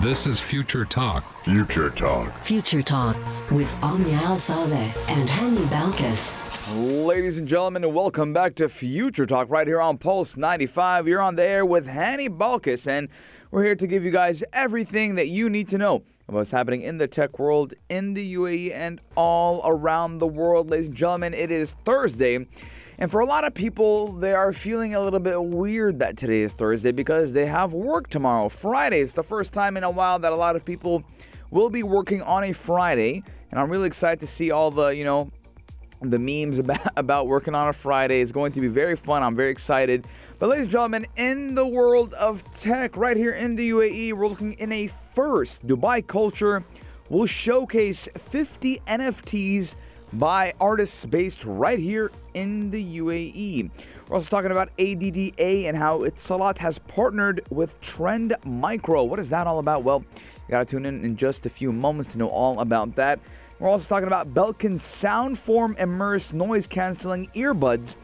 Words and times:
This 0.00 0.26
is 0.26 0.40
Future 0.40 0.86
Talk. 0.86 1.30
Future 1.30 1.90
Talk. 1.90 2.32
Future 2.38 2.80
Talk 2.80 3.16
with 3.50 3.70
Omnial 3.82 4.38
Saleh 4.38 4.96
and 5.10 5.28
Hani 5.28 5.68
Balkis. 5.68 7.04
Ladies 7.06 7.36
and 7.36 7.46
gentlemen, 7.46 7.92
welcome 7.92 8.32
back 8.32 8.54
to 8.54 8.70
Future 8.70 9.26
Talk 9.26 9.50
right 9.50 9.66
here 9.66 9.78
on 9.78 9.98
Pulse 9.98 10.38
95. 10.38 11.06
You're 11.06 11.20
on 11.20 11.36
the 11.36 11.42
air 11.42 11.66
with 11.66 11.86
Hani 11.86 12.30
Balkis, 12.30 12.86
and 12.86 13.10
we're 13.50 13.64
here 13.64 13.76
to 13.76 13.86
give 13.86 14.02
you 14.02 14.10
guys 14.10 14.42
everything 14.54 15.16
that 15.16 15.28
you 15.28 15.50
need 15.50 15.68
to 15.68 15.76
know 15.76 15.96
about 16.28 16.38
what's 16.38 16.50
happening 16.52 16.80
in 16.80 16.96
the 16.96 17.06
tech 17.06 17.38
world, 17.38 17.74
in 17.90 18.14
the 18.14 18.34
UAE, 18.36 18.72
and 18.72 19.02
all 19.16 19.60
around 19.66 20.16
the 20.16 20.26
world. 20.26 20.70
Ladies 20.70 20.86
and 20.86 20.96
gentlemen, 20.96 21.34
it 21.34 21.50
is 21.50 21.74
Thursday. 21.84 22.46
And 23.00 23.10
for 23.10 23.20
a 23.20 23.24
lot 23.24 23.44
of 23.44 23.54
people, 23.54 24.12
they 24.12 24.34
are 24.34 24.52
feeling 24.52 24.94
a 24.94 25.00
little 25.00 25.20
bit 25.20 25.42
weird 25.42 26.00
that 26.00 26.18
today 26.18 26.40
is 26.40 26.52
Thursday 26.52 26.92
because 26.92 27.32
they 27.32 27.46
have 27.46 27.72
work 27.72 28.10
tomorrow. 28.10 28.50
Friday 28.50 29.00
is 29.00 29.14
the 29.14 29.22
first 29.22 29.54
time 29.54 29.78
in 29.78 29.84
a 29.84 29.90
while 29.90 30.18
that 30.18 30.34
a 30.34 30.36
lot 30.36 30.54
of 30.54 30.66
people 30.66 31.02
will 31.50 31.70
be 31.70 31.82
working 31.82 32.20
on 32.20 32.44
a 32.44 32.52
Friday. 32.52 33.22
And 33.50 33.58
I'm 33.58 33.70
really 33.70 33.86
excited 33.86 34.20
to 34.20 34.26
see 34.26 34.50
all 34.50 34.70
the, 34.70 34.88
you 34.88 35.04
know, 35.04 35.30
the 36.02 36.18
memes 36.18 36.58
about, 36.64 36.86
about 36.94 37.26
working 37.26 37.54
on 37.54 37.68
a 37.68 37.72
Friday. 37.72 38.20
It's 38.20 38.32
going 38.32 38.52
to 38.52 38.60
be 38.60 38.68
very 38.68 38.96
fun. 38.96 39.22
I'm 39.22 39.34
very 39.34 39.50
excited. 39.50 40.06
But, 40.38 40.50
ladies 40.50 40.64
and 40.64 40.72
gentlemen, 40.72 41.06
in 41.16 41.54
the 41.54 41.66
world 41.66 42.12
of 42.14 42.44
tech, 42.52 42.98
right 42.98 43.16
here 43.16 43.32
in 43.32 43.56
the 43.56 43.70
UAE, 43.70 44.12
we're 44.12 44.28
looking 44.28 44.52
in 44.54 44.72
a 44.72 44.88
first. 44.88 45.66
Dubai 45.66 46.06
Culture 46.06 46.66
will 47.08 47.26
showcase 47.26 48.10
50 48.14 48.80
NFTs 48.86 49.74
by 50.12 50.54
artists 50.60 51.04
based 51.06 51.44
right 51.44 51.78
here 51.78 52.10
in 52.34 52.70
the 52.70 52.84
UAE. 52.98 53.70
We're 54.08 54.14
also 54.16 54.28
talking 54.28 54.50
about 54.50 54.70
ADDA 54.76 55.68
and 55.68 55.76
how 55.76 56.00
Etisalat 56.00 56.58
has 56.58 56.78
partnered 56.78 57.42
with 57.50 57.80
Trend 57.80 58.34
Micro. 58.44 59.04
What 59.04 59.18
is 59.18 59.30
that 59.30 59.46
all 59.46 59.58
about? 59.60 59.84
Well, 59.84 60.04
you 60.16 60.50
gotta 60.50 60.64
tune 60.64 60.84
in 60.84 61.04
in 61.04 61.16
just 61.16 61.46
a 61.46 61.50
few 61.50 61.72
moments 61.72 62.12
to 62.12 62.18
know 62.18 62.28
all 62.28 62.58
about 62.58 62.96
that. 62.96 63.20
We're 63.60 63.68
also 63.68 63.88
talking 63.88 64.06
about 64.06 64.34
Belkin's 64.34 64.82
Soundform 64.82 65.78
Immerse 65.78 66.32
noise 66.32 66.66
canceling 66.66 67.28
earbuds 67.34 67.94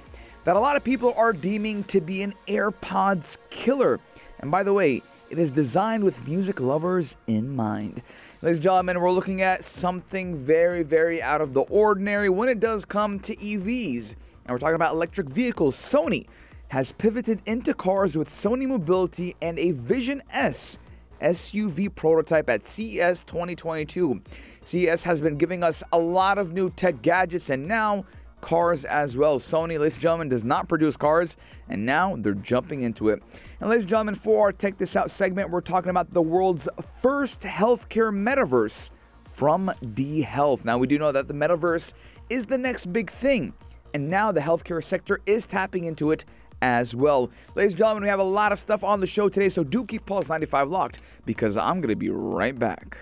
that 0.45 0.55
a 0.55 0.61
lot 0.61 0.77
of 0.77 0.85
people 0.85 1.13
are 1.17 1.33
deeming 1.33 1.83
to 1.85 2.01
be 2.01 2.23
an 2.23 2.35
AirPods 2.47 3.39
killer. 3.51 3.99
And 4.39 4.51
by 4.51 4.63
the 4.63 4.73
way, 4.73 5.03
it 5.29 5.39
is 5.41 5.51
designed 5.51 6.05
with 6.05 6.29
music 6.29 6.61
lovers 6.61 7.17
in 7.27 7.57
mind. 7.57 8.03
Ladies 8.47 8.59
and 8.59 8.63
gentlemen, 8.63 9.01
we're 9.01 9.11
looking 9.11 9.43
at 9.43 9.65
something 9.65 10.37
very, 10.37 10.85
very 10.85 11.21
out 11.21 11.41
of 11.41 11.53
the 11.53 11.63
ordinary 11.63 12.29
when 12.29 12.49
it 12.49 12.61
does 12.61 12.85
come 12.85 13.19
to 13.19 13.35
EVs. 13.35 14.13
And 14.13 14.51
we're 14.51 14.61
talking 14.61 14.77
about 14.77 14.95
electric 14.95 15.29
vehicles. 15.29 15.75
Sony 15.75 16.29
has 16.69 16.93
pivoted 16.93 17.43
into 17.45 17.75
cars 17.75 18.17
with 18.17 18.31
Sony 18.31 18.69
Mobility 18.69 19.35
and 19.43 19.59
a 19.59 19.73
Vision 19.73 20.23
S 20.31 20.79
SUV 21.21 21.93
prototype 21.93 22.49
at 22.49 22.63
CES 22.63 23.25
2022. 23.25 24.23
CES 24.63 25.03
has 25.03 25.21
been 25.21 25.37
giving 25.37 25.65
us 25.65 25.83
a 25.93 25.99
lot 25.99 26.39
of 26.39 26.53
new 26.53 26.71
tech 26.71 27.03
gadgets, 27.03 27.51
and 27.51 27.67
now 27.67 28.05
cars 28.47 28.85
as 28.85 29.17
well. 29.17 29.41
Sony, 29.41 29.77
ladies 29.77 29.95
and 29.95 30.03
gentlemen, 30.03 30.29
does 30.29 30.45
not 30.45 30.69
produce 30.69 30.97
cars, 30.97 31.37
and 31.69 31.85
now 31.85 32.15
they're 32.17 32.33
jumping 32.33 32.83
into 32.83 33.09
it. 33.09 33.21
And 33.61 33.69
ladies 33.69 33.83
and 33.83 33.91
gentlemen, 33.91 34.15
for 34.15 34.47
our 34.47 34.53
Tech 34.53 34.79
This 34.79 34.95
Out 34.95 35.11
segment, 35.11 35.51
we're 35.51 35.61
talking 35.61 35.91
about 35.91 36.15
the 36.15 36.23
world's 36.23 36.69
first 37.03 37.41
healthcare 37.41 38.15
metaverse 38.15 38.91
from 39.25 39.73
D 39.95 40.23
Health. 40.23 40.65
Now, 40.65 40.79
we 40.79 40.87
do 40.87 40.97
know 40.97 41.11
that 41.11 41.27
the 41.27 41.35
metaverse 41.35 41.93
is 42.31 42.47
the 42.47 42.57
next 42.57 42.93
big 42.93 43.11
thing, 43.11 43.53
and 43.93 44.09
now 44.09 44.31
the 44.31 44.41
healthcare 44.41 44.83
sector 44.83 45.21
is 45.27 45.45
tapping 45.45 45.85
into 45.85 46.13
it 46.13 46.25
as 46.63 46.95
well. 46.95 47.33
Ladies 47.57 47.73
and 47.73 47.79
gentlemen, 47.79 48.05
we 48.05 48.09
have 48.11 48.21
a 48.21 48.23
lot 48.23 48.53
of 48.53 48.61
stuff 48.61 48.85
on 48.85 49.01
the 49.01 49.09
show 49.09 49.29
today, 49.29 49.49
so 49.49 49.65
do 49.65 49.85
keep 49.85 50.07
Pulse 50.07 50.29
95 50.29 50.71
locked 50.71 51.01
because 51.25 51.57
I'm 51.57 51.81
going 51.81 51.89
to 51.89 51.97
be 51.97 52.11
right 52.11 52.57
back. 52.57 52.97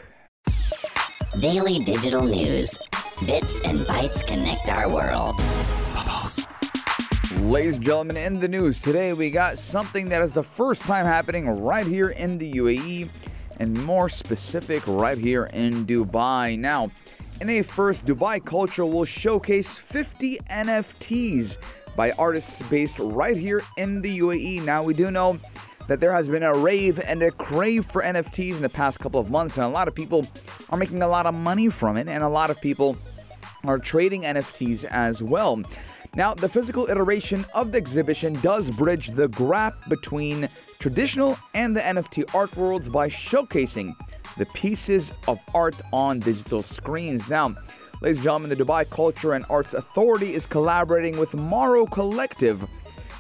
Daily 1.38 1.80
digital 1.80 2.22
news. 2.22 2.82
Bits 3.20 3.60
and 3.60 3.78
bytes 3.78 4.26
connect 4.26 4.68
our 4.68 4.92
world. 4.92 5.36
Ladies 7.48 7.76
and 7.76 7.84
gentlemen, 7.84 8.16
in 8.16 8.40
the 8.40 8.48
news 8.48 8.80
today, 8.80 9.12
we 9.12 9.30
got 9.30 9.56
something 9.56 10.08
that 10.08 10.20
is 10.20 10.34
the 10.34 10.42
first 10.42 10.82
time 10.82 11.06
happening 11.06 11.46
right 11.62 11.86
here 11.86 12.10
in 12.10 12.38
the 12.38 12.54
UAE, 12.54 13.08
and 13.58 13.72
more 13.84 14.08
specific, 14.08 14.82
right 14.88 15.16
here 15.16 15.44
in 15.52 15.86
Dubai. 15.86 16.58
Now, 16.58 16.90
in 17.40 17.48
a 17.50 17.62
first, 17.62 18.04
Dubai 18.04 18.44
Culture 18.44 18.84
will 18.84 19.04
showcase 19.04 19.78
50 19.78 20.38
NFTs 20.50 21.58
by 21.94 22.10
artists 22.12 22.62
based 22.62 22.98
right 22.98 23.36
here 23.36 23.62
in 23.76 24.02
the 24.02 24.18
UAE. 24.18 24.64
Now, 24.64 24.82
we 24.82 24.92
do 24.92 25.12
know 25.12 25.38
that 25.86 26.00
there 26.00 26.12
has 26.12 26.28
been 26.28 26.42
a 26.42 26.54
rave 26.54 26.98
and 26.98 27.22
a 27.22 27.30
crave 27.30 27.84
for 27.84 28.02
NFTs 28.02 28.56
in 28.56 28.62
the 28.62 28.68
past 28.68 28.98
couple 28.98 29.20
of 29.20 29.30
months, 29.30 29.56
and 29.56 29.64
a 29.64 29.68
lot 29.68 29.86
of 29.86 29.94
people 29.94 30.26
are 30.70 30.78
making 30.78 31.02
a 31.02 31.08
lot 31.08 31.26
of 31.26 31.34
money 31.34 31.68
from 31.68 31.96
it, 31.96 32.08
and 32.08 32.24
a 32.24 32.28
lot 32.28 32.50
of 32.50 32.60
people 32.60 32.96
are 33.64 33.78
trading 33.78 34.22
NFTs 34.22 34.84
as 34.84 35.22
well. 35.22 35.62
Now, 36.16 36.32
the 36.32 36.48
physical 36.48 36.86
iteration 36.88 37.44
of 37.54 37.72
the 37.72 37.78
exhibition 37.78 38.34
does 38.34 38.70
bridge 38.70 39.08
the 39.08 39.28
gap 39.28 39.74
between 39.88 40.48
traditional 40.78 41.36
and 41.54 41.74
the 41.74 41.80
NFT 41.80 42.34
art 42.34 42.56
worlds 42.56 42.88
by 42.88 43.08
showcasing 43.08 43.96
the 44.36 44.46
pieces 44.46 45.12
of 45.26 45.40
art 45.54 45.76
on 45.92 46.20
digital 46.20 46.62
screens. 46.62 47.28
Now, 47.28 47.54
ladies 48.00 48.18
and 48.18 48.24
gentlemen, 48.24 48.50
the 48.50 48.56
Dubai 48.56 48.88
Culture 48.88 49.32
and 49.32 49.44
Arts 49.50 49.74
Authority 49.74 50.34
is 50.34 50.46
collaborating 50.46 51.18
with 51.18 51.34
Morrow 51.34 51.86
Collective, 51.86 52.64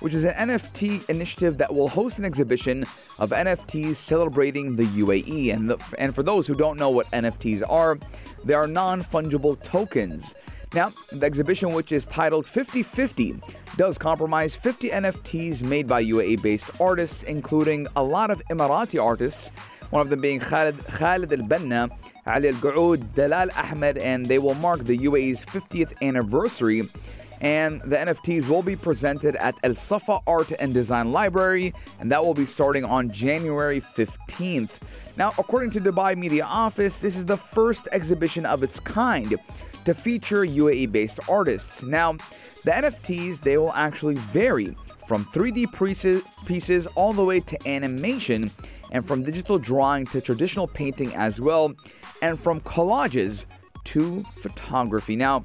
which 0.04 0.12
is 0.12 0.24
an 0.24 0.50
NFT 0.50 1.08
initiative 1.08 1.56
that 1.56 1.74
will 1.74 1.88
host 1.88 2.18
an 2.18 2.26
exhibition 2.26 2.84
of 3.18 3.30
NFTs 3.30 3.94
celebrating 3.94 4.76
the 4.76 4.84
UAE. 4.84 5.54
And, 5.54 5.70
the, 5.70 5.78
and 5.96 6.14
for 6.14 6.22
those 6.22 6.46
who 6.46 6.54
don't 6.54 6.78
know 6.78 6.90
what 6.90 7.10
NFTs 7.12 7.62
are, 7.66 7.98
they 8.44 8.52
are 8.52 8.66
non 8.66 9.02
fungible 9.02 9.56
tokens. 9.64 10.34
Now, 10.74 10.92
the 11.10 11.24
exhibition, 11.24 11.72
which 11.72 11.90
is 11.90 12.04
titled 12.04 12.44
50 12.44 12.82
50, 12.82 13.40
does 13.78 13.96
compromise 13.96 14.54
50 14.54 14.90
NFTs 14.90 15.62
made 15.62 15.88
by 15.88 16.04
UAE 16.04 16.42
based 16.42 16.70
artists, 16.78 17.22
including 17.22 17.86
a 17.96 18.02
lot 18.02 18.30
of 18.30 18.42
Emirati 18.50 19.02
artists, 19.02 19.48
one 19.88 20.02
of 20.02 20.10
them 20.10 20.20
being 20.20 20.38
Khalid, 20.38 20.84
Khalid 20.84 21.32
Al 21.32 21.46
Banna, 21.48 21.90
Ali 22.26 22.48
Al 22.48 22.54
Gaoud, 22.56 23.14
Dalal 23.14 23.48
Ahmed, 23.56 23.96
and 23.96 24.26
they 24.26 24.38
will 24.38 24.54
mark 24.54 24.84
the 24.84 24.98
UAE's 24.98 25.46
50th 25.46 25.94
anniversary. 26.02 26.90
And 27.40 27.82
the 27.82 27.96
NFTs 27.96 28.48
will 28.48 28.62
be 28.62 28.76
presented 28.76 29.36
at 29.36 29.56
Al 29.64 29.74
Safa 29.74 30.20
Art 30.26 30.52
and 30.58 30.72
Design 30.72 31.12
Library, 31.12 31.74
and 32.00 32.10
that 32.10 32.24
will 32.24 32.34
be 32.34 32.46
starting 32.46 32.84
on 32.84 33.10
January 33.10 33.80
15th. 33.80 34.80
Now, 35.16 35.32
according 35.38 35.70
to 35.70 35.80
Dubai 35.80 36.16
Media 36.16 36.44
Office, 36.44 37.00
this 37.00 37.16
is 37.16 37.24
the 37.26 37.36
first 37.36 37.86
exhibition 37.92 38.46
of 38.46 38.62
its 38.62 38.80
kind 38.80 39.36
to 39.84 39.94
feature 39.94 40.44
UAE 40.44 40.90
based 40.90 41.20
artists. 41.28 41.82
Now, 41.82 42.12
the 42.64 42.70
NFTs, 42.70 43.40
they 43.40 43.58
will 43.58 43.72
actually 43.74 44.14
vary 44.14 44.74
from 45.06 45.26
3D 45.26 45.66
pieces 46.46 46.86
all 46.94 47.12
the 47.12 47.24
way 47.24 47.40
to 47.40 47.68
animation, 47.68 48.50
and 48.90 49.04
from 49.04 49.22
digital 49.22 49.58
drawing 49.58 50.06
to 50.06 50.20
traditional 50.20 50.66
painting 50.66 51.14
as 51.14 51.40
well, 51.40 51.74
and 52.22 52.40
from 52.40 52.60
collages 52.60 53.46
to 53.84 54.24
photography. 54.36 55.14
Now, 55.14 55.44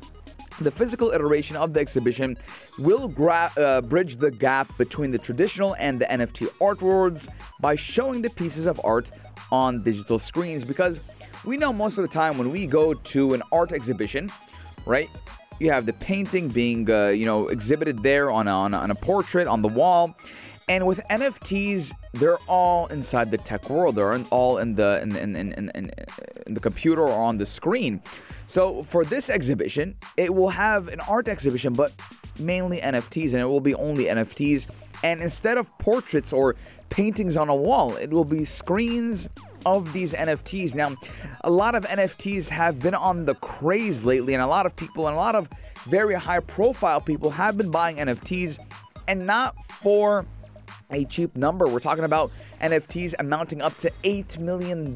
the 0.62 0.72
physical 0.72 1.12
iteration 1.12 1.56
of 1.56 1.74
the 1.74 1.80
exhibition 1.80 2.38
will 2.78 3.08
gra- 3.08 3.52
uh, 3.58 3.81
bridge 3.81 4.16
the 4.18 4.31
gap 4.31 4.75
between 4.78 5.12
the 5.12 5.18
traditional 5.18 5.75
and 5.80 6.00
the 6.00 6.06
NFT 6.06 6.50
art 6.62 6.81
worlds 6.81 7.30
by 7.59 7.75
showing 7.75 8.22
the 8.22 8.30
pieces 8.30 8.66
of 8.66 8.80
art 8.84 9.12
on 9.52 9.84
digital 9.84 10.20
screens 10.20 10.66
because 10.66 11.00
we 11.46 11.58
know 11.58 11.72
most 11.72 11.97
of 11.97 12.02
the 12.03 12.14
time 12.14 12.38
when 12.38 12.52
we 12.52 12.68
go 12.68 12.94
to 12.94 13.34
an 13.34 13.42
art 13.52 13.72
exhibition, 13.72 14.30
right? 14.86 15.09
You 15.59 15.72
have 15.72 15.86
the 15.86 15.94
painting 15.94 16.50
being, 16.50 16.90
uh, 16.90 17.08
you 17.08 17.26
know, 17.26 17.47
exhibited 17.47 18.03
there 18.03 18.31
on 18.31 18.47
a, 18.47 18.52
on, 18.52 18.74
a, 18.74 18.78
on 18.78 18.91
a 18.91 18.96
portrait 18.96 19.47
on 19.47 19.62
the 19.62 19.68
wall, 19.68 20.16
and 20.69 20.85
with 20.85 21.02
NFTs, 21.09 21.94
they're 22.13 22.38
all 22.47 22.85
inside 22.88 23.31
the 23.31 23.40
tech 23.40 23.72
world. 23.72 23.96
They're 23.96 24.16
all 24.30 24.59
in 24.59 24.75
the 24.75 25.02
in, 25.02 25.16
in, 25.16 25.35
in, 25.35 25.72
in, 25.74 25.91
the 26.46 26.59
computer 26.59 27.02
or 27.02 27.11
on 27.11 27.40
the 27.40 27.46
screen. 27.46 28.02
So 28.46 28.84
for 28.84 29.03
this 29.03 29.32
exhibition, 29.32 29.96
it 30.16 30.34
will 30.34 30.49
have 30.49 30.88
an 30.88 30.99
art 31.02 31.28
exhibition, 31.28 31.73
but 31.73 31.91
mainly 32.40 32.79
NFTs, 32.82 33.34
and 33.34 33.41
it 33.41 33.46
will 33.46 33.59
be 33.61 33.73
only 33.73 34.05
NFTs. 34.05 34.67
And 35.03 35.22
instead 35.22 35.58
of 35.58 35.76
portraits 35.79 36.32
or 36.32 36.55
paintings 36.91 37.35
on 37.35 37.49
a 37.49 37.55
wall, 37.55 37.96
it 37.96 38.11
will 38.11 38.26
be 38.26 38.46
screens 38.46 39.28
of 39.66 39.91
these 39.91 40.14
NFTs. 40.14 40.76
Now, 40.76 40.96
a 41.41 41.49
lot 41.49 41.73
of 41.73 41.84
NFTs 41.85 42.49
have 42.49 42.79
been 42.79 42.96
on 42.96 43.26
the 43.26 43.34
craze 43.35 44.05
lately, 44.05 44.35
and 44.35 44.43
a 44.43 44.47
lot 44.47 44.67
of 44.67 44.76
people 44.76 45.08
and 45.08 45.16
a 45.16 45.20
lot 45.20 45.35
of 45.35 45.49
very 45.85 46.14
high 46.14 46.41
profile 46.41 47.02
people 47.02 47.32
have 47.32 47.58
been 47.58 47.72
buying 47.72 47.97
NFTs 47.97 48.59
and 49.08 49.26
not 49.26 49.55
for 49.66 50.26
a 50.90 51.06
cheap 51.06 51.36
number. 51.36 51.68
We're 51.68 51.80
talking 51.80 52.03
about 52.03 52.32
NFTs 52.62 53.16
amounting 53.20 53.62
up 53.62 53.78
to 53.80 53.91
$8 54.03 54.40
million. 54.40 54.96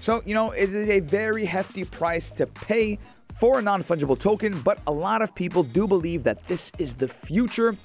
So, 0.00 0.22
you 0.24 0.34
know, 0.34 0.50
it 0.50 0.70
is 0.72 0.88
a 0.88 1.00
very 1.00 1.46
hefty 1.46 1.84
price 1.84 2.30
to 2.30 2.46
pay 2.46 2.98
for 3.38 3.58
a 3.58 3.62
non 3.62 3.82
fungible 3.82 4.18
token, 4.18 4.60
but 4.60 4.80
a 4.86 4.92
lot 4.92 5.22
of 5.22 5.34
people 5.34 5.62
do 5.62 5.86
believe 5.86 6.24
that 6.24 6.46
this 6.46 6.72
is 6.78 6.96
the 6.96 7.08
future 7.08 7.76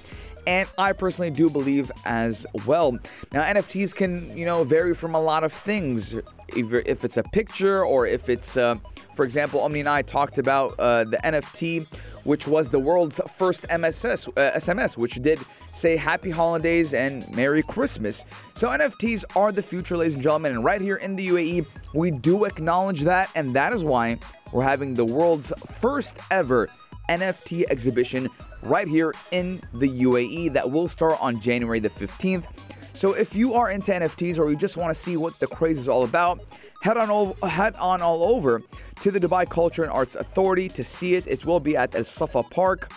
and 0.48 0.70
I 0.78 0.94
personally 0.94 1.32
do 1.32 1.50
believe 1.50 1.92
as 2.06 2.46
well. 2.66 2.92
Now, 3.32 3.44
NFTs 3.44 3.96
can, 3.96 4.36
you 4.38 4.46
know, 4.46 4.64
vary 4.64 4.94
from 4.94 5.16
a 5.16 5.22
lot 5.22 5.44
of 5.44 5.52
things. 5.52 6.16
If 6.50 7.04
it's 7.04 7.18
a 7.18 7.24
picture 7.24 7.84
or 7.84 8.06
if 8.06 8.30
it's, 8.30 8.56
uh, 8.56 8.76
for 9.16 9.24
example, 9.24 9.62
Omni 9.62 9.80
and 9.80 9.90
I 9.90 10.02
talked 10.02 10.38
about 10.38 10.76
uh, 10.80 11.06
the 11.06 11.18
NFT, 11.18 11.88
which 12.24 12.48
was 12.48 12.70
the 12.70 12.80
world's 12.80 13.22
first 13.34 13.66
MSS, 13.70 14.28
uh, 14.28 14.52
SMS, 14.56 14.98
which 14.98 15.16
did 15.16 15.40
say 15.74 15.96
Happy 15.96 16.30
Holidays 16.30 16.94
and 16.94 17.28
Merry 17.36 17.64
Christmas. 17.64 18.26
So 18.56 18.68
NFTs 18.70 19.24
are 19.36 19.52
the 19.52 19.62
future, 19.62 19.96
ladies 19.96 20.16
and 20.16 20.24
gentlemen, 20.24 20.54
and 20.54 20.64
right 20.64 20.82
here 20.82 20.98
in 20.98 21.16
the 21.16 21.28
UAE, 21.30 21.66
we 21.94 22.12
do 22.12 22.46
acknowledge 22.46 23.02
that, 23.02 23.30
and 23.36 23.56
that 23.56 23.74
is 23.74 23.84
why 23.84 24.18
we're 24.52 24.64
having 24.64 24.94
the 24.94 25.06
world's 25.06 25.54
first 25.68 26.18
ever 26.30 26.68
NFT 27.10 27.66
exhibition 27.70 28.30
right 28.64 28.88
here 28.88 29.14
in 29.32 29.62
the 29.74 29.88
UAE 30.04 30.54
that 30.54 30.70
will 30.70 30.88
start 30.88 31.22
on 31.22 31.40
January 31.40 31.80
the 31.80 31.90
15th. 31.90 32.48
So 32.94 33.14
if 33.14 33.36
you 33.36 33.54
are 33.54 33.70
into 33.70 33.92
NFTs 33.92 34.40
or 34.40 34.50
you 34.50 34.58
just 34.58 34.78
want 34.78 34.96
to 34.96 35.00
see 35.00 35.18
what 35.18 35.38
the 35.40 35.48
craze 35.48 35.78
is 35.78 35.90
all 35.90 36.04
about, 36.06 36.40
head 36.86 36.98
on 36.98 37.10
all, 37.10 37.34
head 37.42 37.76
on 37.78 38.04
all 38.04 38.24
over 38.24 38.62
to 39.02 39.10
the 39.10 39.20
Dubai 39.20 39.50
Culture 39.50 39.82
and 39.82 39.92
Arts 39.92 40.14
Authority 40.14 40.70
to 40.70 40.84
see 40.84 41.16
it. 41.16 41.26
It 41.26 41.44
will 41.44 41.60
be 41.60 41.76
at 41.76 41.96
Al 41.96 42.04
Safa 42.04 42.44
Park 42.44 42.92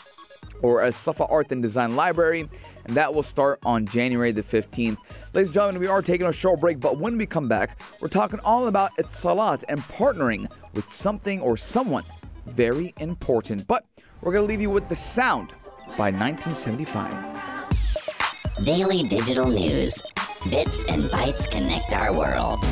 or 0.60 0.82
Al 0.82 0.92
Safa 0.92 1.24
Art 1.24 1.50
and 1.52 1.62
Design 1.62 1.96
Library, 1.96 2.50
and 2.84 2.96
that 2.98 3.14
will 3.14 3.22
start 3.22 3.60
on 3.64 3.86
January 3.86 4.30
the 4.30 4.42
15th. 4.42 4.98
Ladies 5.32 5.48
and 5.48 5.54
gentlemen, 5.54 5.80
we 5.80 5.86
are 5.86 6.02
taking 6.02 6.26
a 6.26 6.32
short 6.32 6.60
break, 6.60 6.80
but 6.80 6.98
when 6.98 7.16
we 7.16 7.24
come 7.24 7.48
back, 7.48 7.80
we're 8.00 8.08
talking 8.08 8.38
all 8.40 8.68
about 8.68 8.94
Etisalat 8.98 9.64
and 9.70 9.80
partnering 9.84 10.52
with 10.74 10.86
something 10.86 11.40
or 11.40 11.56
someone 11.56 12.04
very 12.44 12.92
important. 12.98 13.66
But 13.66 13.86
we're 14.20 14.32
going 14.32 14.44
to 14.44 14.48
leave 14.48 14.60
you 14.60 14.68
with 14.68 14.90
the 14.90 14.96
sound 14.96 15.54
by 15.96 16.10
1975. 16.10 18.66
Daily 18.66 19.04
digital 19.04 19.46
news. 19.46 20.06
Bits 20.50 20.84
and 20.84 21.04
bytes 21.04 21.50
connect 21.50 21.94
our 21.94 22.12
world. 22.12 22.62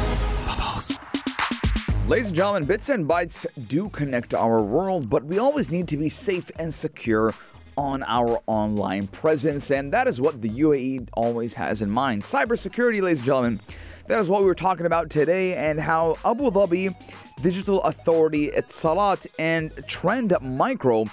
Ladies 2.08 2.28
and 2.28 2.36
gentlemen, 2.36 2.64
bits 2.66 2.88
and 2.88 3.08
bytes 3.08 3.46
do 3.66 3.88
connect 3.88 4.32
our 4.32 4.62
world, 4.62 5.10
but 5.10 5.24
we 5.24 5.40
always 5.40 5.72
need 5.72 5.88
to 5.88 5.96
be 5.96 6.08
safe 6.08 6.52
and 6.56 6.72
secure 6.72 7.34
on 7.76 8.04
our 8.04 8.40
online 8.46 9.08
presence, 9.08 9.72
and 9.72 9.92
that 9.92 10.06
is 10.06 10.20
what 10.20 10.40
the 10.40 10.48
UAE 10.48 11.08
always 11.14 11.54
has 11.54 11.82
in 11.82 11.90
mind. 11.90 12.22
Cybersecurity, 12.22 13.02
ladies 13.02 13.18
and 13.18 13.26
gentlemen. 13.26 13.60
That 14.06 14.20
is 14.20 14.30
what 14.30 14.42
we 14.42 14.46
were 14.46 14.54
talking 14.54 14.86
about 14.86 15.10
today, 15.10 15.56
and 15.56 15.80
how 15.80 16.16
Abu 16.24 16.48
Dhabi 16.48 16.94
Digital 17.42 17.82
Authority, 17.82 18.50
Etisalat, 18.50 19.26
and 19.40 19.72
Trend 19.88 20.32
Micro 20.40 21.06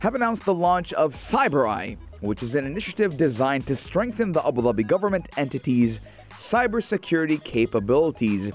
have 0.00 0.16
announced 0.16 0.44
the 0.44 0.54
launch 0.54 0.92
of 0.94 1.14
CyberEye, 1.14 1.98
which 2.20 2.42
is 2.42 2.56
an 2.56 2.66
initiative 2.66 3.16
designed 3.16 3.68
to 3.68 3.76
strengthen 3.76 4.32
the 4.32 4.44
Abu 4.44 4.62
Dhabi 4.62 4.84
government 4.84 5.28
entities' 5.36 6.00
cybersecurity 6.32 7.44
capabilities. 7.44 8.50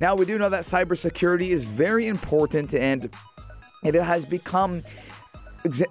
Now, 0.00 0.14
we 0.14 0.24
do 0.24 0.38
know 0.38 0.48
that 0.48 0.64
cybersecurity 0.64 1.48
is 1.48 1.64
very 1.64 2.06
important 2.06 2.74
and 2.74 3.10
it 3.82 3.94
has 3.94 4.24
become 4.24 4.82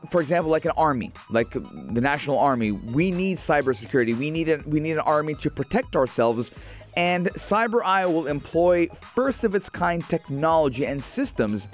for 0.07 0.21
example, 0.21 0.51
like 0.51 0.65
an 0.65 0.73
army, 0.77 1.11
like 1.31 1.50
the 1.50 2.00
national 2.00 2.38
army, 2.38 2.71
we 2.71 3.09
need 3.09 3.38
cybersecurity. 3.38 4.15
We 4.15 4.29
need 4.29 4.47
a, 4.50 4.57
we 4.67 4.79
need 4.79 4.91
an 4.91 5.00
army 5.00 5.33
to 5.35 5.50
protect 5.50 5.95
ourselves. 5.95 6.51
And 6.95 7.27
CyberEye 7.33 8.05
will 8.05 8.27
employ 8.27 8.88
first 8.88 9.44
of 9.44 9.55
its 9.55 9.69
kind 9.69 10.07
technology 10.07 10.85
and 10.85 11.03
systems 11.03 11.67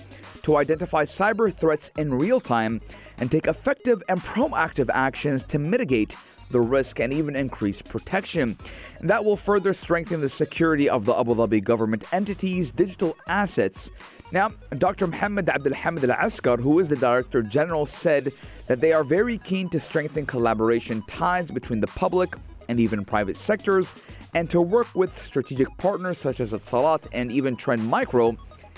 to 0.43 0.55
identify 0.55 1.03
cyber 1.03 1.53
threats 1.53 1.91
in 1.97 2.13
real 2.13 2.39
time 2.39 2.79
and 3.17 3.29
take 3.29 3.47
effective 3.47 4.01
and 4.07 4.21
proactive 4.21 4.89
actions 4.93 5.43
to 5.45 5.59
mitigate 5.59 6.15
the 6.50 6.60
risk 6.62 7.00
and 7.00 7.13
even 7.13 7.36
increase 7.36 7.81
protection. 7.81 8.57
And 9.00 9.10
that 9.10 9.24
will 9.24 9.38
further 9.38 9.74
strengthen 9.74 10.22
the 10.22 10.30
security 10.30 10.90
of 10.90 11.06
the 11.06 11.18
Abu 11.18 11.36
Dhabi 11.36 11.63
government 11.63 12.04
entities' 12.12 12.72
digital 12.72 13.16
assets. 13.28 13.92
Now, 14.31 14.51
Dr. 14.78 15.07
Mohammed 15.07 15.50
Abdul 15.50 15.74
Hamid 15.74 16.04
Al 16.10 16.12
Askar, 16.12 16.57
who 16.57 16.80
is 16.80 16.90
the 16.90 16.96
Director 16.96 17.42
General, 17.42 17.86
said 17.86 18.31
that 18.68 18.80
they 18.80 18.94
are 18.94 19.04
very 19.04 19.38
keen 19.40 19.69
to 19.69 19.80
strengthen 19.80 20.25
collaboration 20.25 21.01
ties 21.07 21.50
between 21.50 21.80
the 21.80 21.88
public 21.88 22.36
and 22.68 22.80
even 22.80 23.04
private 23.04 23.36
sectors 23.36 23.94
and 24.36 24.50
to 24.50 24.62
work 24.62 24.88
with 24.94 25.18
strategic 25.18 25.68
partners 25.78 26.19
such 26.19 26.40
as 26.40 26.54
Etisalat 26.54 27.07
and 27.12 27.31
even 27.31 27.56
Trend 27.56 27.88
Micro, 27.88 28.38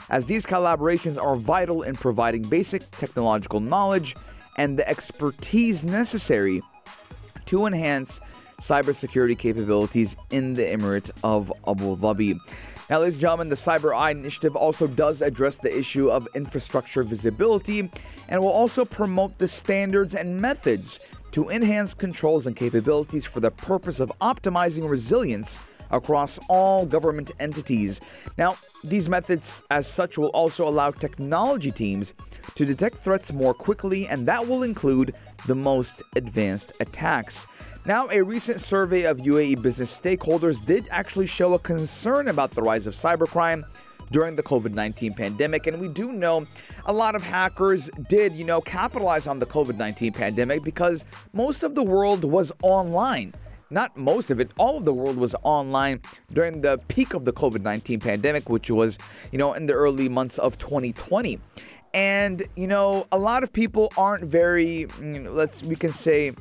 as 0.10 0.26
these 0.26 0.46
collaborations 0.46 1.22
are 1.22 1.36
vital 1.36 1.84
in 1.84 1.96
providing 1.96 2.44
basic 2.44 2.90
technological 2.92 3.60
knowledge 3.60 4.16
and 4.58 4.80
the 4.80 4.88
expertise 4.88 5.84
necessary 5.84 6.62
to 7.52 7.66
enhance 7.66 8.22
cybersecurity 8.62 9.38
capabilities 9.38 10.16
in 10.30 10.54
the 10.54 10.62
Emirate 10.62 11.12
of 11.22 11.52
Abu 11.68 11.98
Dhabi. 11.98 12.40
Now, 12.90 13.00
ladies 13.00 13.16
and 13.16 13.22
gentlemen, 13.22 13.50
the 13.50 13.56
Cyber 13.56 13.94
Eye 13.94 14.12
initiative 14.12 14.56
also 14.56 14.88
does 14.88 15.22
address 15.22 15.58
the 15.58 15.78
issue 15.78 16.10
of 16.10 16.30
infrastructure 16.34 17.04
visibility 17.04 17.92
and 18.30 18.42
will 18.42 18.48
also 18.48 18.86
promote 18.86 19.38
the 19.38 19.50
standards 19.50 20.16
and 20.16 20.42
methods 20.42 21.02
to 21.32 21.50
enhance 21.50 21.94
controls 21.94 22.48
and 22.48 22.56
capabilities 22.56 23.26
for 23.26 23.42
the 23.42 23.52
purpose 23.52 24.00
of 24.00 24.14
optimizing 24.22 24.90
resilience 24.90 25.60
across 25.90 26.40
all 26.48 26.86
government 26.86 27.32
entities. 27.42 28.00
Now, 28.38 28.58
these 28.82 29.10
methods, 29.10 29.62
as 29.70 29.88
such, 29.88 30.18
will 30.18 30.30
also 30.30 30.66
allow 30.68 30.92
technology 30.92 31.72
teams 31.72 32.14
to 32.56 32.66
detect 32.66 32.96
threats 32.96 33.32
more 33.34 33.54
quickly, 33.54 34.08
and 34.08 34.26
that 34.26 34.48
will 34.48 34.64
include 34.64 35.14
the 35.48 35.56
most 35.56 36.04
advanced 36.16 36.74
attacks. 36.80 37.48
Now, 37.86 38.08
a 38.10 38.22
recent 38.22 38.62
survey 38.62 39.04
of 39.04 39.18
UAE 39.18 39.62
business 39.62 39.98
stakeholders 39.98 40.64
did 40.64 40.88
actually 40.92 41.26
show 41.26 41.54
a 41.54 41.60
concern 41.60 42.28
about 42.28 42.52
the 42.52 42.62
rise 42.62 42.86
of 42.86 42.94
cybercrime 42.94 43.64
during 44.12 44.36
the 44.36 44.44
COVID 44.44 44.74
19 44.74 45.14
pandemic. 45.14 45.68
And 45.68 45.80
we 45.80 45.88
do 45.88 46.12
know 46.12 46.46
a 46.86 46.94
lot 46.94 47.16
of 47.16 47.24
hackers 47.24 47.90
did, 48.08 48.34
you 48.34 48.44
know, 48.44 48.62
capitalize 48.62 49.26
on 49.26 49.40
the 49.40 49.46
COVID 49.46 49.78
19 49.78 50.14
pandemic 50.14 50.64
because 50.64 51.06
most 51.34 51.64
of 51.64 51.74
the 51.76 51.84
world 51.84 52.24
was 52.24 52.52
online 52.62 53.34
not 53.72 53.96
most 53.98 54.30
of 54.30 54.40
it, 54.40 54.52
all 54.58 54.78
of 54.78 54.86
the 54.86 54.94
world 54.94 55.16
was 55.16 55.34
online 55.44 56.02
during 56.32 56.62
the 56.62 56.78
peak 56.90 57.14
of 57.14 57.26
the 57.26 57.34
COVID 57.34 57.62
19 57.62 58.00
pandemic, 58.00 58.50
which 58.50 58.70
was, 58.70 59.00
you 59.32 59.38
know, 59.38 59.54
in 59.54 59.66
the 59.66 59.74
early 59.74 60.10
months 60.10 60.38
of 60.38 60.58
2020. 60.60 61.40
And, 61.94 62.44
you 62.56 62.68
know, 62.68 63.08
a 63.12 63.18
lot 63.18 63.44
of 63.44 63.52
people 63.52 63.92
aren't 63.98 64.24
very, 64.24 64.86
mm, 64.86 65.34
let's, 65.34 65.62
we 65.64 65.76
can 65.76 65.92
say, 65.92 66.34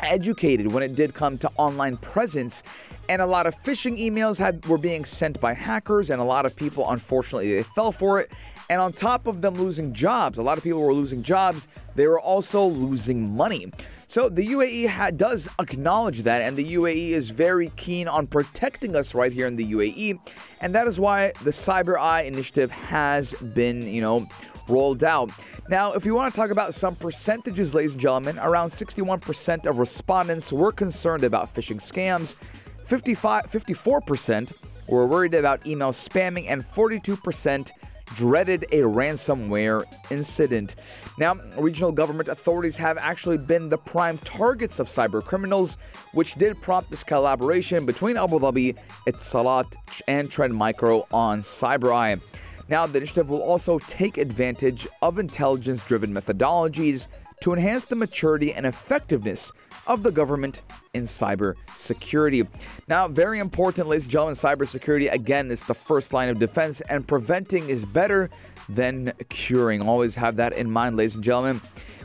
educated 0.00 0.72
when 0.72 0.82
it 0.82 0.94
did 0.94 1.14
come 1.14 1.38
to 1.38 1.50
online 1.56 1.96
presence. 1.96 2.62
And 3.08 3.22
a 3.22 3.26
lot 3.26 3.46
of 3.46 3.54
phishing 3.54 3.98
emails 3.98 4.38
had 4.38 4.66
were 4.66 4.78
being 4.78 5.04
sent 5.04 5.40
by 5.40 5.54
hackers 5.54 6.10
and 6.10 6.20
a 6.20 6.24
lot 6.24 6.44
of 6.44 6.56
people 6.56 6.90
unfortunately 6.90 7.54
they 7.54 7.62
fell 7.62 7.92
for 7.92 8.20
it 8.20 8.32
and 8.68 8.80
on 8.80 8.92
top 8.92 9.26
of 9.26 9.42
them 9.42 9.54
losing 9.54 9.92
jobs 9.92 10.38
a 10.38 10.42
lot 10.42 10.58
of 10.58 10.64
people 10.64 10.80
were 10.80 10.94
losing 10.94 11.22
jobs. 11.22 11.68
They 11.94 12.06
were 12.06 12.20
also 12.20 12.64
losing 12.66 13.36
money. 13.36 13.72
So 14.08 14.28
the 14.28 14.46
UAE 14.46 14.88
ha- 14.88 15.10
does 15.10 15.48
acknowledge 15.58 16.22
that, 16.22 16.42
and 16.42 16.56
the 16.56 16.74
UAE 16.74 17.10
is 17.10 17.30
very 17.30 17.70
keen 17.76 18.06
on 18.06 18.28
protecting 18.28 18.94
us 18.94 19.14
right 19.14 19.32
here 19.32 19.46
in 19.46 19.56
the 19.56 19.72
UAE, 19.72 20.20
and 20.60 20.74
that 20.74 20.86
is 20.86 21.00
why 21.00 21.32
the 21.42 21.50
Cyber 21.50 21.98
Eye 21.98 22.22
initiative 22.22 22.70
has 22.70 23.34
been, 23.34 23.82
you 23.82 24.00
know, 24.00 24.28
rolled 24.68 25.02
out. 25.02 25.30
Now, 25.68 25.92
if 25.94 26.04
you 26.04 26.14
want 26.14 26.32
to 26.32 26.40
talk 26.40 26.50
about 26.50 26.74
some 26.74 26.94
percentages, 26.94 27.74
ladies 27.74 27.92
and 27.92 28.00
gentlemen, 28.00 28.38
around 28.38 28.70
61% 28.70 29.66
of 29.66 29.78
respondents 29.78 30.52
were 30.52 30.72
concerned 30.72 31.24
about 31.24 31.52
phishing 31.52 31.80
scams, 31.80 32.36
55, 32.84 33.50
54% 33.50 34.52
were 34.86 35.06
worried 35.06 35.34
about 35.34 35.66
email 35.66 35.90
spamming, 35.90 36.46
and 36.48 36.62
42% 36.62 37.72
dreaded 38.14 38.64
a 38.72 38.82
ransomware 38.82 39.84
incident. 40.10 40.76
Now, 41.18 41.34
regional 41.58 41.92
government 41.92 42.28
authorities 42.28 42.76
have 42.76 42.98
actually 42.98 43.38
been 43.38 43.68
the 43.68 43.78
prime 43.78 44.18
targets 44.18 44.78
of 44.78 44.86
cyber 44.86 45.24
criminals, 45.24 45.78
which 46.12 46.34
did 46.34 46.60
prompt 46.60 46.90
this 46.90 47.04
collaboration 47.04 47.84
between 47.86 48.16
Abu 48.16 48.38
Dhabi, 48.38 48.76
Etisalat, 49.06 49.74
and 50.08 50.30
Trend 50.30 50.54
Micro 50.54 51.06
on 51.12 51.40
CyberEye. 51.40 52.20
Now, 52.68 52.86
the 52.86 52.98
initiative 52.98 53.28
will 53.28 53.42
also 53.42 53.78
take 53.78 54.18
advantage 54.18 54.88
of 55.00 55.18
intelligence 55.18 55.84
driven 55.84 56.12
methodologies 56.12 57.06
to 57.40 57.52
enhance 57.52 57.84
the 57.84 57.96
maturity 57.96 58.52
and 58.52 58.66
effectiveness 58.66 59.52
of 59.86 60.02
the 60.02 60.10
government 60.10 60.62
in 60.94 61.04
cybersecurity. 61.04 62.48
Now, 62.88 63.08
very 63.08 63.38
important, 63.38 63.88
ladies 63.88 64.04
and 64.04 64.12
gentlemen, 64.12 64.34
cybersecurity 64.34 65.12
again 65.12 65.50
is 65.50 65.62
the 65.62 65.74
first 65.74 66.12
line 66.12 66.28
of 66.28 66.38
defense, 66.38 66.80
and 66.82 67.06
preventing 67.06 67.68
is 67.68 67.84
better 67.84 68.30
than 68.68 69.12
curing. 69.28 69.82
Always 69.82 70.16
have 70.16 70.36
that 70.36 70.52
in 70.52 70.70
mind, 70.70 70.96
ladies 70.96 71.14
and 71.14 71.22
gentlemen. 71.22 71.60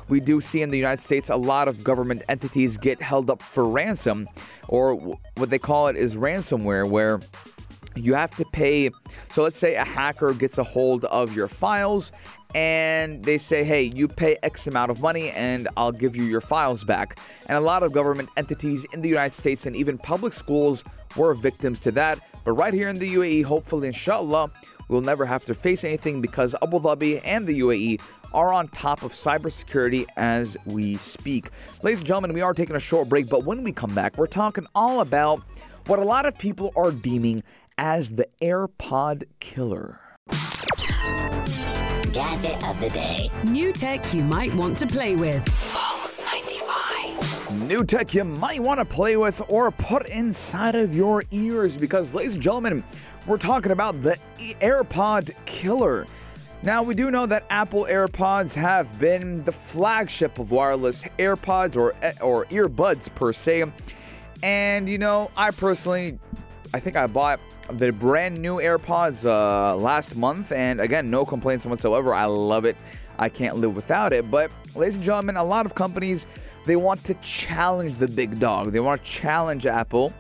We 0.10 0.20
do 0.20 0.42
see 0.42 0.62
in 0.62 0.70
the 0.70 0.78
United 0.78 1.02
States 1.02 1.30
a 1.30 1.38
lot 1.38 1.68
of 1.68 1.84
government 1.84 2.24
entities 2.28 2.76
get 2.76 3.02
held 3.02 3.30
up 3.30 3.42
for 3.42 3.66
ransom, 3.66 4.28
or 4.68 4.96
what 5.38 5.50
they 5.50 5.60
call 5.60 5.88
it 5.88 5.96
is 5.96 6.16
ransomware, 6.16 6.88
where 6.88 7.22
you 7.96 8.14
have 8.14 8.36
to 8.36 8.46
pay. 8.46 8.92
So 9.32 9.44
let's 9.44 9.58
say 9.58 9.76
a 9.76 9.86
hacker 9.86 10.34
gets 10.34 10.58
a 10.58 10.64
hold 10.64 11.06
of 11.06 11.36
your 11.36 11.48
files 11.48 12.12
and 12.54 13.24
they 13.24 13.38
say, 13.38 13.64
hey, 13.64 13.84
you 13.84 14.08
pay 14.08 14.38
X 14.44 14.68
amount 14.68 14.92
of 14.92 15.02
money 15.02 15.32
and 15.32 15.68
I'll 15.78 15.92
give 15.92 16.16
you 16.16 16.24
your 16.24 16.42
files 16.42 16.84
back. 16.84 17.18
And 17.48 17.58
a 17.58 17.62
lot 17.62 17.84
of 17.84 17.92
government 17.92 18.30
entities 18.38 18.86
in 18.94 19.02
the 19.02 19.10
United 19.10 19.36
States 19.36 19.66
and 19.66 19.76
even 19.76 19.98
public 19.98 20.34
schools 20.34 20.84
were 21.16 21.34
victims 21.34 21.80
to 21.82 21.92
that. 21.92 22.20
But 22.44 22.54
right 22.54 22.74
here 22.74 22.90
in 22.90 23.00
the 23.00 23.16
UAE, 23.16 23.46
hopefully, 23.46 23.88
inshallah, 23.88 24.52
we'll 24.88 25.02
never 25.02 25.26
have 25.26 25.46
to 25.46 25.54
face 25.54 25.84
anything 25.84 26.22
because 26.22 26.56
Abu 26.62 26.80
Dhabi 26.80 27.22
and 27.24 27.46
the 27.48 27.60
UAE 27.60 28.02
are 28.34 28.54
on 28.54 28.68
top 28.70 29.04
of 29.04 29.14
cybersecurity 29.14 30.06
as 30.16 30.58
we 30.66 30.98
speak. 30.98 31.50
Ladies 31.84 32.00
and 32.00 32.08
gentlemen, 32.08 32.34
we 32.34 32.42
are 32.42 32.54
taking 32.54 32.76
a 32.76 32.80
short 32.80 33.10
break, 33.10 33.30
but 33.30 33.44
when 33.44 33.64
we 33.64 33.72
come 33.72 33.94
back, 33.94 34.18
we're 34.18 34.28
talking 34.28 34.66
all 34.74 35.02
about 35.02 35.42
what 35.88 36.00
a 36.00 36.06
lot 36.06 36.26
of 36.26 36.38
people 36.38 36.72
are 36.76 36.92
deeming 36.92 37.44
as 37.78 38.10
the 38.12 38.28
AirPod 38.42 39.24
killer. 39.40 40.00
Gadget 42.14 42.62
of 42.68 42.78
the 42.82 42.90
day. 42.90 43.30
New 43.46 43.72
tech 43.72 44.14
you 44.14 44.22
might 44.22 44.54
want 44.54 44.78
to 44.80 44.88
play 44.88 45.16
with. 45.16 45.46
Pulse 45.72 46.20
95. 46.20 47.58
New 47.68 47.86
tech 47.86 48.14
you 48.14 48.26
might 48.26 48.62
want 48.62 48.80
to 48.80 48.86
play 48.86 49.16
with 49.16 49.42
or 49.48 49.72
put 49.72 50.06
inside 50.08 50.76
of 50.76 50.94
your 50.94 51.24
ears 51.32 51.78
because, 51.78 52.14
ladies 52.14 52.34
and 52.34 52.44
gentlemen, 52.44 52.84
we're 53.28 53.38
talking 53.38 53.72
about 53.72 54.02
the 54.02 54.18
AirPod 54.38 55.32
killer. 55.46 56.06
Now, 56.64 56.84
we 56.84 56.96
do 56.96 57.12
know 57.12 57.26
that 57.28 57.46
Apple 57.50 57.86
AirPods 57.90 58.56
have 58.56 59.00
been 59.00 59.44
the 59.46 59.52
flagship 59.54 60.38
of 60.38 60.52
wireless 60.52 61.04
AirPods 61.18 61.78
or, 61.78 61.96
eh, 62.02 62.12
or 62.22 62.46
earbuds 62.48 63.14
per 63.16 63.32
se. 63.32 63.72
And, 64.44 64.90
you 64.90 64.98
know, 64.98 65.32
I 65.38 65.52
personally, 65.52 66.20
I 66.74 66.80
think 66.80 66.96
I 66.96 67.06
bought 67.06 67.40
the 67.70 67.92
brand 67.92 68.38
new 68.38 68.58
AirPods 68.58 69.26
uh, 69.26 69.76
last 69.76 70.16
month. 70.16 70.52
And 70.52 70.80
again, 70.80 71.10
no 71.10 71.26
complaints 71.26 71.66
whatsoever. 71.66 72.14
I 72.14 72.26
love 72.26 72.66
it. 72.66 72.78
I 73.20 73.28
can't 73.28 73.58
live 73.58 73.76
without 73.76 74.14
it. 74.14 74.32
But, 74.32 74.52
ladies 74.74 74.96
and 74.96 75.04
gentlemen, 75.04 75.36
a 75.36 75.44
lot 75.44 75.66
of 75.66 75.76
companies, 75.76 76.28
they 76.66 76.78
want 76.78 77.04
to 77.06 77.14
challenge 77.16 77.98
the 77.98 78.08
big 78.08 78.40
dog. 78.40 78.72
They 78.72 78.80
want 78.80 79.04
to 79.04 79.10
challenge 79.10 79.66
Apple. 79.66 80.14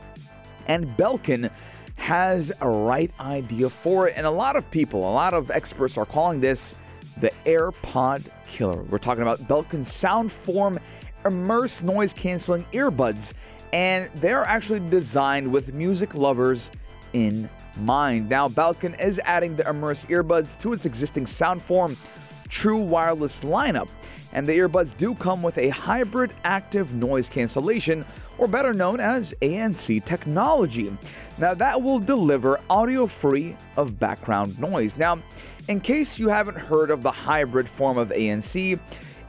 And 0.67 0.88
Belkin 0.98 1.50
has 1.96 2.51
a 2.60 2.70
right 2.70 3.12
idea 3.20 3.70
for 3.70 4.10
it. 4.10 4.15
And 4.17 4.25
a 4.25 4.31
lot 4.31 4.55
of 4.58 4.70
people, 4.72 5.00
a 5.01 5.13
lot 5.13 5.34
of 5.34 5.51
experts 5.51 5.98
are 5.98 6.05
calling 6.05 6.41
this 6.41 6.75
the 7.17 7.31
AirPod 7.46 8.29
killer. 8.46 8.84
We're 8.84 8.98
talking 8.98 9.22
about 9.22 9.39
Belkin 9.41 9.81
Soundform 9.81 10.79
immerse 11.25 11.82
noise 11.82 12.13
canceling 12.13 12.66
earbuds, 12.74 13.34
and 13.74 14.10
they're 14.16 14.44
actually 14.44 14.80
designed 14.80 15.51
with 15.51 15.74
music 15.74 16.13
lovers 16.16 16.72
in 17.13 17.50
mind. 17.80 18.30
Now, 18.30 18.48
Belkin 18.48 19.00
is 19.00 19.20
adding 19.24 19.56
the 19.56 19.70
immerse 19.70 20.06
earbuds 20.06 20.60
to 20.62 20.74
its 20.74 20.86
existing 20.86 21.25
Soundform 21.25 21.98
true 22.51 22.78
wireless 22.78 23.42
lineup. 23.42 23.90
And 24.34 24.48
the 24.48 24.54
earbuds 24.54 24.96
do 24.96 25.13
come 25.16 25.44
with 25.44 25.58
a 25.58 25.70
hybrid 25.70 26.34
active 26.44 26.94
noise 26.94 27.28
cancellation, 27.28 28.06
or 28.38 28.48
better 28.48 28.74
known 28.74 29.00
as 29.00 29.34
ANC 29.42 30.06
technology. 30.06 30.96
Now, 31.38 31.54
that 31.54 31.82
will 31.82 32.00
deliver 32.00 32.62
audio 32.70 33.08
free 33.08 33.58
of 33.75 34.00
background 34.00 34.58
noise. 34.58 34.96
Now, 34.96 35.22
in 35.68 35.82
case 35.82 36.18
you 36.18 36.30
haven't 36.30 36.58
heard 36.58 36.92
of 36.92 37.04
the 37.04 37.12
hybrid 37.12 37.68
form 37.68 37.98
of 37.98 38.10
ANC, 38.10 38.80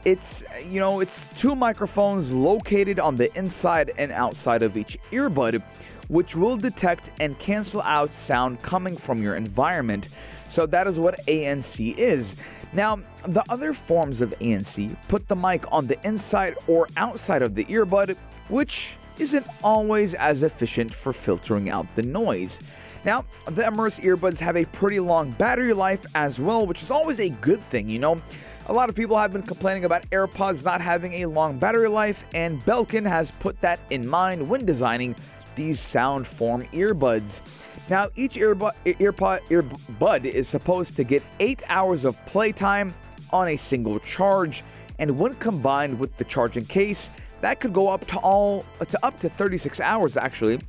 it's 0.05 0.43
you 0.69 0.79
know 0.79 0.99
it's 0.99 1.25
two 1.35 1.55
microphones 1.55 2.31
located 2.31 2.99
on 2.99 3.15
the 3.15 3.35
inside 3.37 3.91
and 3.97 4.11
outside 4.11 4.61
of 4.61 4.75
each 4.75 4.97
earbud 5.11 5.63
which 6.09 6.35
will 6.35 6.57
detect 6.57 7.11
and 7.21 7.39
cancel 7.39 7.81
out 7.83 8.13
sound 8.13 8.61
coming 8.61 8.97
from 8.97 9.21
your 9.21 9.35
environment 9.35 10.09
so 10.49 10.65
that 10.65 10.87
is 10.87 10.99
what 10.99 11.17
ANC 11.25 11.95
is 11.97 12.35
now, 12.73 12.99
the 13.27 13.43
other 13.49 13.71
forms 13.71 14.19
of 14.19 14.33
ANC 14.41 14.97
put 15.07 15.27
the 15.27 15.35
mic 15.35 15.63
on 15.71 15.85
the 15.85 15.97
inside 16.05 16.55
or 16.67 16.87
outside 16.97 17.43
of 17.43 17.53
the 17.53 17.65
earbud, 17.65 18.17
which 18.49 18.97
isn't 19.19 19.45
always 19.63 20.15
as 20.15 20.41
efficient 20.41 20.91
for 20.91 21.13
filtering 21.13 21.69
out 21.69 21.85
the 21.95 22.01
noise. 22.01 22.59
Now, 23.05 23.25
the 23.45 23.63
Immerse 23.63 23.99
earbuds 23.99 24.39
have 24.39 24.57
a 24.57 24.65
pretty 24.65 24.99
long 24.99 25.31
battery 25.31 25.73
life 25.73 26.05
as 26.15 26.39
well, 26.39 26.65
which 26.65 26.81
is 26.81 26.89
always 26.89 27.19
a 27.19 27.29
good 27.29 27.61
thing, 27.61 27.89
you 27.89 27.99
know. 27.99 28.21
A 28.67 28.71
lot 28.71 28.87
of 28.87 28.95
people 28.95 29.17
have 29.17 29.33
been 29.33 29.43
complaining 29.43 29.83
about 29.83 30.09
AirPods 30.11 30.63
not 30.63 30.79
having 30.79 31.15
a 31.15 31.25
long 31.25 31.59
battery 31.59 31.89
life, 31.89 32.23
and 32.33 32.61
Belkin 32.61 33.05
has 33.05 33.29
put 33.29 33.59
that 33.59 33.81
in 33.89 34.07
mind 34.07 34.47
when 34.47 34.65
designing 34.65 35.17
these 35.55 35.81
Soundform 35.81 36.71
earbuds. 36.71 37.41
Now, 37.89 38.07
each 38.15 38.35
earbud, 38.35 38.71
earpod, 38.85 39.41
earbud 39.49 40.23
is 40.23 40.47
supposed 40.47 40.95
to 40.95 41.03
get 41.03 41.23
8 41.41 41.61
hours 41.67 42.05
of 42.05 42.25
playtime 42.25 42.95
on 43.33 43.49
a 43.49 43.57
single 43.57 43.99
charge, 43.99 44.63
and 44.97 45.19
when 45.19 45.35
combined 45.35 45.99
with 45.99 46.15
the 46.15 46.23
charging 46.23 46.65
case, 46.65 47.09
that 47.41 47.59
could 47.59 47.73
go 47.73 47.89
up 47.89 48.07
to 48.07 48.17
all 48.19 48.65
to 48.87 49.05
up 49.05 49.19
to 49.19 49.27
36 49.27 49.81
hours 49.81 50.15
actually. 50.15 50.61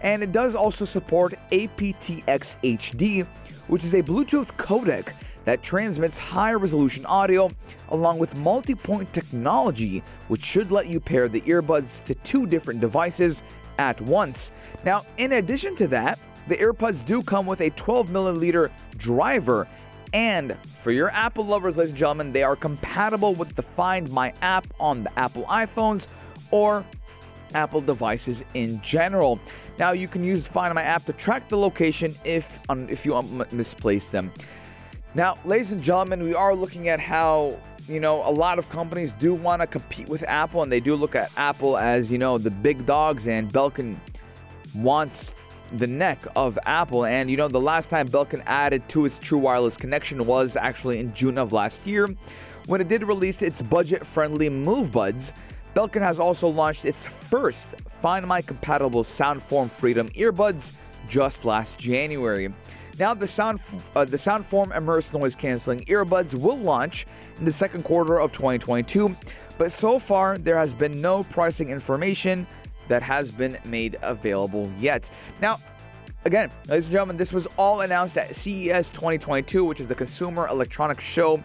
And 0.00 0.22
it 0.22 0.32
does 0.32 0.54
also 0.54 0.86
support 0.86 1.34
aptX 1.50 2.56
HD, 2.62 3.26
which 3.68 3.84
is 3.84 3.92
a 3.92 4.02
Bluetooth 4.02 4.52
codec 4.56 5.12
that 5.44 5.62
transmits 5.62 6.18
high 6.18 6.52
resolution 6.52 7.04
audio 7.06 7.50
along 7.88 8.18
with 8.18 8.36
multi 8.36 8.74
point 8.74 9.12
technology, 9.12 10.02
which 10.28 10.44
should 10.44 10.70
let 10.70 10.88
you 10.88 11.00
pair 11.00 11.28
the 11.28 11.40
earbuds 11.42 12.04
to 12.04 12.14
two 12.16 12.46
different 12.46 12.80
devices 12.80 13.42
at 13.78 14.00
once. 14.00 14.52
Now, 14.84 15.04
in 15.16 15.32
addition 15.32 15.74
to 15.76 15.88
that, 15.88 16.18
the 16.48 16.56
AirPods 16.56 17.04
do 17.04 17.22
come 17.22 17.46
with 17.46 17.60
a 17.60 17.70
12 17.70 18.10
milliliter 18.10 18.70
driver. 18.96 19.68
And 20.12 20.56
for 20.66 20.90
your 20.90 21.10
Apple 21.10 21.46
lovers, 21.46 21.78
ladies 21.78 21.90
and 21.90 21.98
gentlemen, 21.98 22.32
they 22.32 22.42
are 22.42 22.56
compatible 22.56 23.34
with 23.34 23.54
the 23.54 23.62
Find 23.62 24.10
My 24.10 24.34
app 24.42 24.66
on 24.78 25.04
the 25.04 25.18
Apple 25.18 25.44
iPhones 25.44 26.08
or 26.50 26.84
Apple 27.54 27.80
devices 27.80 28.44
in 28.54 28.80
general. 28.82 29.40
Now 29.78 29.92
you 29.92 30.08
can 30.08 30.24
use 30.24 30.46
Find 30.46 30.74
My 30.74 30.82
app 30.82 31.06
to 31.06 31.12
track 31.12 31.48
the 31.48 31.56
location 31.56 32.14
if 32.24 32.60
um, 32.68 32.88
if 32.88 33.06
you 33.06 33.14
um, 33.16 33.44
misplace 33.52 34.06
them. 34.06 34.32
Now, 35.14 35.36
ladies 35.44 35.72
and 35.72 35.82
gentlemen, 35.82 36.22
we 36.22 36.34
are 36.34 36.54
looking 36.54 36.88
at 36.88 36.98
how 36.98 37.58
you 37.86 38.00
know 38.00 38.26
a 38.26 38.32
lot 38.32 38.58
of 38.58 38.70
companies 38.70 39.12
do 39.12 39.34
want 39.34 39.60
to 39.60 39.66
compete 39.66 40.08
with 40.08 40.22
Apple, 40.22 40.62
and 40.62 40.72
they 40.72 40.80
do 40.80 40.94
look 40.94 41.14
at 41.14 41.30
Apple 41.36 41.76
as 41.76 42.10
you 42.10 42.16
know 42.16 42.38
the 42.38 42.50
big 42.50 42.86
dogs, 42.86 43.28
and 43.28 43.52
Belkin 43.52 43.98
wants 44.74 45.34
the 45.72 45.86
neck 45.86 46.24
of 46.34 46.58
Apple. 46.64 47.04
And 47.04 47.30
you 47.30 47.36
know, 47.36 47.46
the 47.46 47.60
last 47.60 47.90
time 47.90 48.08
Belkin 48.08 48.42
added 48.46 48.88
to 48.88 49.04
its 49.04 49.18
true 49.18 49.36
wireless 49.36 49.76
connection 49.76 50.24
was 50.24 50.56
actually 50.56 50.98
in 50.98 51.12
June 51.12 51.36
of 51.36 51.52
last 51.52 51.86
year 51.86 52.08
when 52.66 52.80
it 52.80 52.88
did 52.88 53.02
release 53.02 53.42
its 53.42 53.60
budget 53.60 54.06
friendly 54.06 54.48
Move 54.48 54.92
Buds. 54.92 55.34
Belkin 55.74 56.00
has 56.00 56.20
also 56.20 56.48
launched 56.48 56.86
its 56.86 57.06
first 57.06 57.74
Find 58.00 58.26
My 58.26 58.40
compatible 58.40 59.04
Soundform 59.04 59.70
Freedom 59.70 60.08
earbuds 60.10 60.72
just 61.06 61.44
last 61.44 61.78
January. 61.78 62.50
Now, 62.98 63.14
the 63.14 63.26
sound 63.26 63.60
uh, 63.96 64.04
the 64.04 64.16
Soundform 64.16 64.76
immerse 64.76 65.12
noise 65.12 65.34
canceling 65.34 65.84
earbuds 65.86 66.34
will 66.34 66.58
launch 66.58 67.06
in 67.38 67.44
the 67.44 67.52
second 67.52 67.84
quarter 67.84 68.20
of 68.20 68.32
2022, 68.32 69.16
but 69.58 69.72
so 69.72 69.98
far 69.98 70.38
there 70.38 70.58
has 70.58 70.74
been 70.74 71.00
no 71.00 71.22
pricing 71.22 71.70
information 71.70 72.46
that 72.88 73.02
has 73.02 73.30
been 73.30 73.56
made 73.64 73.98
available 74.02 74.70
yet. 74.78 75.10
Now, 75.40 75.58
again, 76.24 76.50
ladies 76.68 76.86
and 76.86 76.92
gentlemen, 76.92 77.16
this 77.16 77.32
was 77.32 77.46
all 77.56 77.80
announced 77.80 78.18
at 78.18 78.34
CES 78.34 78.90
2022, 78.90 79.64
which 79.64 79.80
is 79.80 79.86
the 79.86 79.94
Consumer 79.94 80.46
Electronics 80.48 81.04
Show 81.04 81.42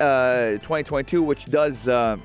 uh, 0.00 0.52
2022, 0.52 1.22
which 1.22 1.46
does. 1.46 1.88
Uh, 1.88 2.16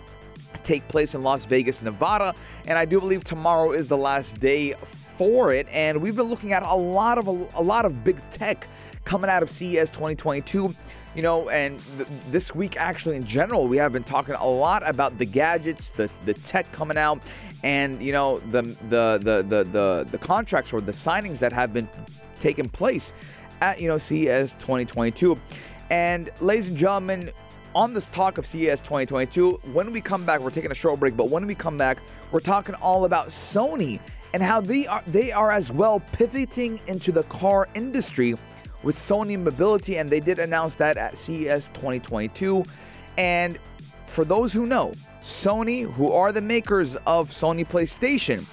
take 0.64 0.88
place 0.88 1.14
in 1.14 1.22
Las 1.22 1.46
Vegas, 1.46 1.82
Nevada, 1.82 2.34
and 2.68 2.78
I 2.78 2.86
do 2.86 3.00
believe 3.00 3.24
tomorrow 3.24 3.72
is 3.72 3.88
the 3.88 3.98
last 3.98 4.40
day 4.40 4.74
for 4.74 5.52
it. 5.52 5.68
And 5.72 6.02
we've 6.02 6.16
been 6.16 6.28
looking 6.30 6.54
at 6.54 6.64
a 6.64 6.76
lot 6.76 7.18
of 7.18 7.28
a, 7.28 7.62
lot 7.62 7.86
of 7.86 8.04
big 8.04 8.22
tech 8.30 8.68
coming 9.06 9.30
out 9.30 9.44
of 9.44 9.50
CES 9.50 9.90
2022 9.92 10.74
you 11.16 11.22
know, 11.22 11.50
and 11.50 11.80
th- 11.98 12.10
this 12.30 12.56
week 12.56 12.78
actually 12.78 13.16
in 13.16 13.26
general, 13.26 13.68
we 13.68 13.78
have 13.78 13.94
been 13.94 14.04
talking 14.04 14.36
a 14.36 14.48
lot 14.48 14.88
about 14.88 15.18
the 15.18 15.26
gadgets, 15.26 15.92
the 15.92 16.10
the 16.26 16.34
tech 16.34 16.72
coming 16.72 16.98
out, 16.98 17.22
and 17.64 18.02
you 18.02 18.12
know 18.12 18.40
the 18.40 18.64
the 18.90 19.20
the 19.22 19.46
the 19.48 19.64
the, 19.64 20.08
the 20.10 20.18
contracts 20.18 20.74
or 20.74 20.82
the 20.82 20.92
signings 20.92 21.40
that 21.40 21.54
have 21.54 21.72
been 21.72 21.88
taking 22.40 22.68
place 22.68 23.14
at 23.62 23.80
you 23.80 23.88
know 23.88 23.98
CES 23.98 24.54
2022. 24.54 25.40
And 25.90 26.32
ladies 26.42 26.68
and 26.68 26.78
gentlemen, 26.78 27.32
on 27.76 27.94
this 27.94 28.06
talk 28.08 28.38
of 28.38 28.46
CES 28.46 28.82
2022, 28.82 29.60
when 29.72 29.92
we 29.92 30.02
come 30.02 30.26
back, 30.26 30.40
we're 30.40 30.50
taking 30.50 30.72
a 30.72 30.76
short 30.76 31.00
break, 31.00 31.18
but 31.18 31.30
when 31.30 31.48
we 31.48 31.56
come 31.56 31.78
back, 31.78 32.00
we're 32.32 32.40
talking 32.40 32.76
all 32.76 33.06
about 33.06 33.30
Sony 33.30 34.00
and 34.34 34.42
how 34.42 34.62
they 34.62 34.88
are 34.88 35.04
they 35.08 35.32
are 35.32 35.52
as 35.52 35.72
well 35.72 36.00
pivoting 36.00 36.80
into 36.88 37.12
the 37.12 37.24
car 37.24 37.70
industry 37.76 38.36
with 38.82 38.96
Sony 38.96 39.40
Mobility, 39.40 39.98
and 39.98 40.10
they 40.10 40.20
did 40.20 40.40
announce 40.40 40.76
that 40.76 40.98
at 40.98 41.18
CES 41.18 41.70
2022. 41.70 42.64
And 43.18 43.58
for 44.06 44.26
those 44.26 44.52
who 44.52 44.66
know, 44.66 44.92
Sony, 45.22 45.92
who 45.94 46.12
are 46.12 46.32
the 46.32 46.42
makers 46.42 46.96
of 47.08 47.30
Sony 47.30 47.68
PlayStation, 47.68 48.46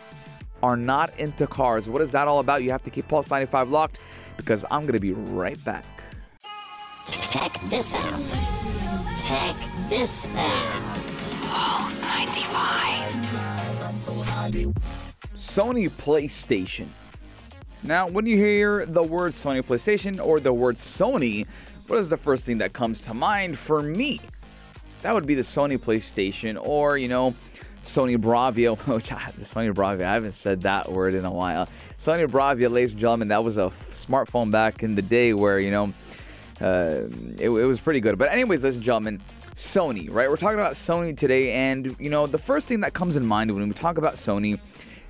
are 0.63 0.77
not 0.77 1.19
into 1.19 1.47
cars. 1.47 1.89
What 1.89 2.03
is 2.03 2.13
that 2.13 2.29
all 2.29 2.39
about? 2.39 2.63
You 2.63 2.71
have 2.71 2.83
to 2.85 2.91
keep 2.91 3.09
Pulse 3.09 3.31
95 3.31 3.71
locked 3.71 4.01
because 4.37 4.65
I'm 4.71 4.83
going 4.83 4.93
to 4.93 5.01
be 5.01 5.13
right 5.13 5.63
back. 5.65 5.85
Check 7.07 7.59
this 7.69 7.95
out. 7.95 8.70
Check 9.31 9.57
this 9.89 10.27
out. 10.35 10.73
Pulse 11.43 12.03
95. 12.03 13.13
Sony 15.37 15.89
PlayStation. 15.89 16.89
Now, 17.85 18.09
when 18.09 18.27
you 18.27 18.37
hear 18.37 18.85
the 18.85 19.05
word 19.05 19.35
Sony 19.35 19.63
PlayStation 19.63 20.21
or 20.21 20.41
the 20.41 20.53
word 20.53 20.79
Sony, 20.79 21.47
what 21.87 22.01
is 22.01 22.09
the 22.09 22.17
first 22.17 22.43
thing 22.43 22.59
that 22.59 22.73
comes 22.73 23.01
to 23.03 23.15
mind 23.15 23.57
for 23.57 23.81
me? 23.81 24.21
That 25.03 25.15
would 25.15 25.29
be 25.29 25.37
the 25.37 25.43
Sony 25.43 25.79
PlayStation 25.79 26.61
or, 26.61 26.99
you 26.99 27.07
know, 27.07 27.37
Sony 27.85 28.17
Bravia, 28.17 28.77
which 28.93 29.13
I, 29.13 29.31
Sony 29.43 29.73
Bravia, 29.73 30.07
I 30.07 30.15
haven't 30.15 30.33
said 30.33 30.63
that 30.63 30.91
word 30.91 31.15
in 31.15 31.25
a 31.25 31.31
while. 31.31 31.69
Sony 32.01 32.27
Bravia, 32.27 32.69
ladies 32.69 32.95
and 32.95 33.01
gentlemen, 33.01 33.29
that 33.29 33.45
was 33.45 33.59
a 33.59 33.71
smartphone 33.93 34.51
back 34.51 34.83
in 34.83 34.97
the 34.97 35.03
day 35.03 35.35
where, 35.35 35.61
you 35.61 35.71
know, 35.71 35.93
uh, 36.61 37.03
it, 37.39 37.49
it 37.49 37.67
was 37.67 37.81
pretty 37.81 38.01
good. 38.01 38.19
But, 38.19 38.33
anyways, 38.33 38.63
ladies 38.63 38.77
and 38.77 38.85
gentlemen, 38.85 39.21
Sony, 39.57 40.09
right? 40.11 40.29
We're 40.29 40.37
talking 40.37 40.59
about 40.59 40.75
Sony 40.75 41.17
today, 41.17 41.53
and, 41.53 41.97
you 41.99 42.11
know, 42.11 42.27
the 42.27 42.39
first 42.39 42.67
thing 42.67 42.81
that 42.81 42.95
comes 42.95 43.17
in 43.17 43.27
mind 43.27 43.55
when 43.55 43.67
we 43.69 43.75
talk 43.75 43.99
about 43.99 44.15
Sony 44.15 44.59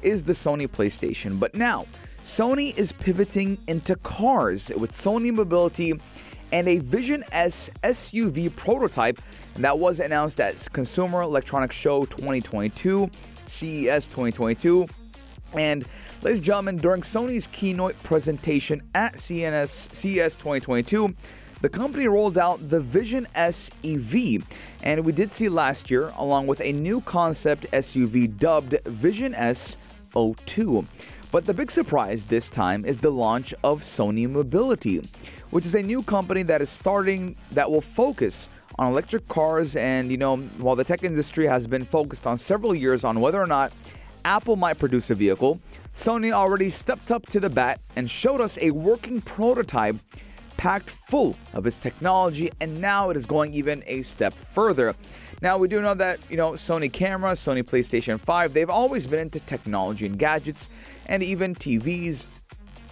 is 0.02 0.24
the 0.24 0.32
Sony 0.32 0.66
PlayStation. 0.68 1.38
But 1.38 1.54
now, 1.54 1.86
Sony 2.24 2.76
is 2.76 2.92
pivoting 2.92 3.58
into 3.66 3.96
cars 3.96 4.70
with 4.76 4.92
Sony 4.92 5.32
Mobility 5.32 5.94
and 6.52 6.68
a 6.68 6.78
Vision 6.78 7.24
S 7.32 7.70
SUV 7.82 8.54
prototype 8.54 9.20
that 9.56 9.78
was 9.78 10.00
announced 10.00 10.40
at 10.40 10.68
Consumer 10.72 11.22
Electronics 11.22 11.76
Show 11.76 12.04
2022, 12.06 13.10
CES 13.46 14.06
2022. 14.06 14.86
And 15.54 15.84
ladies 16.22 16.38
and 16.38 16.42
gentlemen, 16.42 16.76
during 16.76 17.02
Sony's 17.02 17.46
keynote 17.48 18.00
presentation 18.02 18.82
at 18.94 19.14
CNS 19.14 19.94
CES 19.94 20.36
2022, 20.36 21.14
the 21.60 21.68
company 21.68 22.06
rolled 22.06 22.38
out 22.38 22.70
the 22.70 22.80
Vision 22.80 23.26
S 23.34 23.70
EV, 23.84 24.44
and 24.82 25.04
we 25.04 25.12
did 25.12 25.30
see 25.30 25.48
last 25.48 25.90
year, 25.90 26.10
along 26.16 26.46
with 26.46 26.60
a 26.62 26.72
new 26.72 27.02
concept 27.02 27.70
SUV 27.70 28.38
dubbed 28.38 28.76
Vision 28.86 29.34
S 29.34 29.76
02. 30.14 30.86
But 31.30 31.46
the 31.46 31.54
big 31.54 31.70
surprise 31.70 32.24
this 32.24 32.48
time 32.48 32.84
is 32.84 32.98
the 32.98 33.10
launch 33.10 33.52
of 33.62 33.82
Sony 33.82 34.28
Mobility, 34.28 35.02
which 35.50 35.66
is 35.66 35.74
a 35.74 35.82
new 35.82 36.02
company 36.02 36.42
that 36.44 36.62
is 36.62 36.70
starting 36.70 37.36
that 37.52 37.70
will 37.70 37.82
focus 37.82 38.48
on 38.78 38.90
electric 38.90 39.28
cars. 39.28 39.76
And 39.76 40.10
you 40.10 40.16
know, 40.16 40.38
while 40.38 40.76
the 40.76 40.84
tech 40.84 41.04
industry 41.04 41.46
has 41.46 41.66
been 41.66 41.84
focused 41.84 42.26
on 42.26 42.38
several 42.38 42.74
years 42.74 43.04
on 43.04 43.20
whether 43.20 43.40
or 43.40 43.46
not 43.46 43.72
Apple 44.24 44.56
might 44.56 44.78
produce 44.78 45.10
a 45.10 45.14
vehicle, 45.14 45.60
Sony 45.94 46.32
already 46.32 46.70
stepped 46.70 47.10
up 47.10 47.26
to 47.26 47.38
the 47.38 47.50
bat 47.50 47.80
and 47.96 48.10
showed 48.10 48.40
us 48.40 48.58
a 48.60 48.70
working 48.70 49.20
prototype 49.20 49.96
packed 50.60 50.90
full 50.90 51.34
of 51.54 51.66
its 51.66 51.78
technology, 51.78 52.50
and 52.60 52.82
now 52.82 53.08
it 53.08 53.16
is 53.16 53.24
going 53.24 53.54
even 53.54 53.82
a 53.86 54.02
step 54.02 54.34
further. 54.34 54.94
Now, 55.40 55.56
we 55.56 55.68
do 55.68 55.80
know 55.80 55.94
that, 55.94 56.20
you 56.28 56.36
know, 56.36 56.52
Sony 56.52 56.92
camera, 56.92 57.32
Sony 57.32 57.62
PlayStation 57.62 58.20
5, 58.20 58.52
they've 58.52 58.68
always 58.68 59.06
been 59.06 59.20
into 59.20 59.40
technology 59.40 60.04
and 60.04 60.18
gadgets 60.18 60.68
and 61.06 61.22
even 61.22 61.54
TVs. 61.54 62.26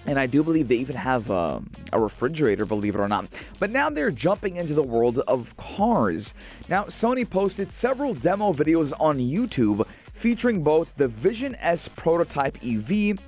And 0.06 0.18
I 0.18 0.24
do 0.24 0.42
believe 0.42 0.68
they 0.68 0.76
even 0.76 0.96
have 0.96 1.30
um, 1.30 1.70
a 1.92 2.00
refrigerator, 2.00 2.64
believe 2.64 2.94
it 2.94 3.00
or 3.00 3.08
not. 3.08 3.26
But 3.60 3.68
now 3.68 3.90
they're 3.90 4.10
jumping 4.10 4.56
into 4.56 4.72
the 4.72 4.82
world 4.82 5.18
of 5.28 5.54
cars. 5.58 6.32
Now, 6.70 6.84
Sony 6.84 7.28
posted 7.28 7.68
several 7.68 8.14
demo 8.14 8.54
videos 8.54 8.94
on 8.98 9.18
YouTube 9.18 9.86
featuring 10.14 10.62
both 10.62 10.94
the 10.94 11.06
Vision 11.06 11.54
S 11.56 11.86
prototype 11.86 12.56
EV 12.64 13.18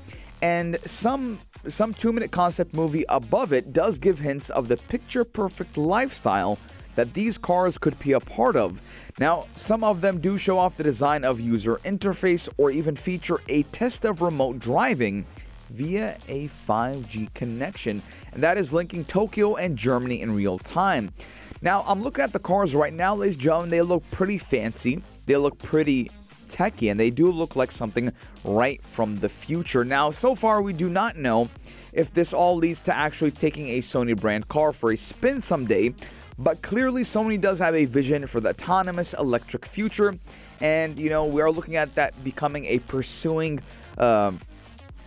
and 0.40 0.78
some 0.86 1.40
some 1.68 1.92
2-minute 1.94 2.30
concept 2.30 2.74
movie 2.74 3.04
above 3.08 3.52
it 3.52 3.72
does 3.72 3.98
give 3.98 4.18
hints 4.20 4.50
of 4.50 4.68
the 4.68 4.76
picture 4.76 5.24
perfect 5.24 5.76
lifestyle 5.76 6.58
that 6.94 7.14
these 7.14 7.38
cars 7.38 7.78
could 7.78 7.98
be 7.98 8.12
a 8.12 8.20
part 8.20 8.56
of. 8.56 8.80
Now, 9.18 9.46
some 9.56 9.84
of 9.84 10.00
them 10.00 10.20
do 10.20 10.36
show 10.38 10.58
off 10.58 10.76
the 10.76 10.82
design 10.82 11.24
of 11.24 11.40
user 11.40 11.76
interface 11.76 12.48
or 12.56 12.70
even 12.70 12.96
feature 12.96 13.40
a 13.48 13.62
test 13.64 14.04
of 14.04 14.22
remote 14.22 14.58
driving 14.58 15.26
via 15.68 16.16
a 16.28 16.48
5G 16.48 17.32
connection, 17.32 18.02
and 18.32 18.42
that 18.42 18.58
is 18.58 18.72
linking 18.72 19.04
Tokyo 19.04 19.54
and 19.54 19.76
Germany 19.76 20.20
in 20.20 20.34
real 20.34 20.58
time. 20.58 21.12
Now, 21.62 21.84
I'm 21.86 22.02
looking 22.02 22.24
at 22.24 22.32
the 22.32 22.38
cars 22.38 22.74
right 22.74 22.92
now, 22.92 23.14
ladies 23.14 23.34
and 23.34 23.42
gentlemen. 23.42 23.70
They 23.70 23.82
look 23.82 24.10
pretty 24.10 24.38
fancy. 24.38 25.02
They 25.26 25.36
look 25.36 25.58
pretty 25.58 26.10
techy, 26.50 26.90
and 26.90 26.98
they 26.98 27.10
do 27.10 27.30
look 27.30 27.56
like 27.56 27.72
something 27.72 28.12
right 28.44 28.82
from 28.82 29.16
the 29.16 29.28
future. 29.28 29.84
Now, 29.84 30.10
so 30.10 30.34
far, 30.34 30.60
we 30.60 30.72
do 30.72 30.88
not 30.88 31.16
know 31.16 31.48
if 31.92 32.12
this 32.12 32.32
all 32.32 32.56
leads 32.56 32.80
to 32.80 32.94
actually 32.94 33.30
taking 33.30 33.68
a 33.68 33.78
Sony 33.78 34.18
brand 34.18 34.48
car 34.48 34.72
for 34.72 34.92
a 34.92 34.96
spin 34.96 35.40
someday, 35.40 35.94
but 36.38 36.62
clearly, 36.62 37.02
Sony 37.02 37.40
does 37.40 37.58
have 37.58 37.74
a 37.74 37.84
vision 37.84 38.26
for 38.26 38.40
the 38.40 38.50
autonomous 38.50 39.14
electric 39.14 39.66
future, 39.66 40.18
and 40.60 40.98
you 40.98 41.10
know 41.10 41.24
we 41.26 41.42
are 41.42 41.50
looking 41.50 41.76
at 41.76 41.94
that 41.94 42.22
becoming 42.24 42.64
a 42.66 42.78
pursuing. 42.80 43.60
Um, 43.98 44.40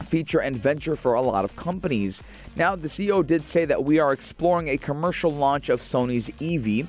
feature 0.03 0.39
and 0.39 0.56
venture 0.56 0.95
for 0.95 1.13
a 1.13 1.21
lot 1.21 1.45
of 1.45 1.56
companies. 1.56 2.21
Now, 2.56 2.75
the 2.75 2.88
CEO 2.88 3.25
did 3.25 3.43
say 3.45 3.63
that 3.65 3.84
we 3.84 3.99
are 3.99 4.12
exploring 4.12 4.67
a 4.67 4.77
commercial 4.77 5.32
launch 5.32 5.69
of 5.69 5.79
Sony's 5.79 6.29
EV, 6.41 6.88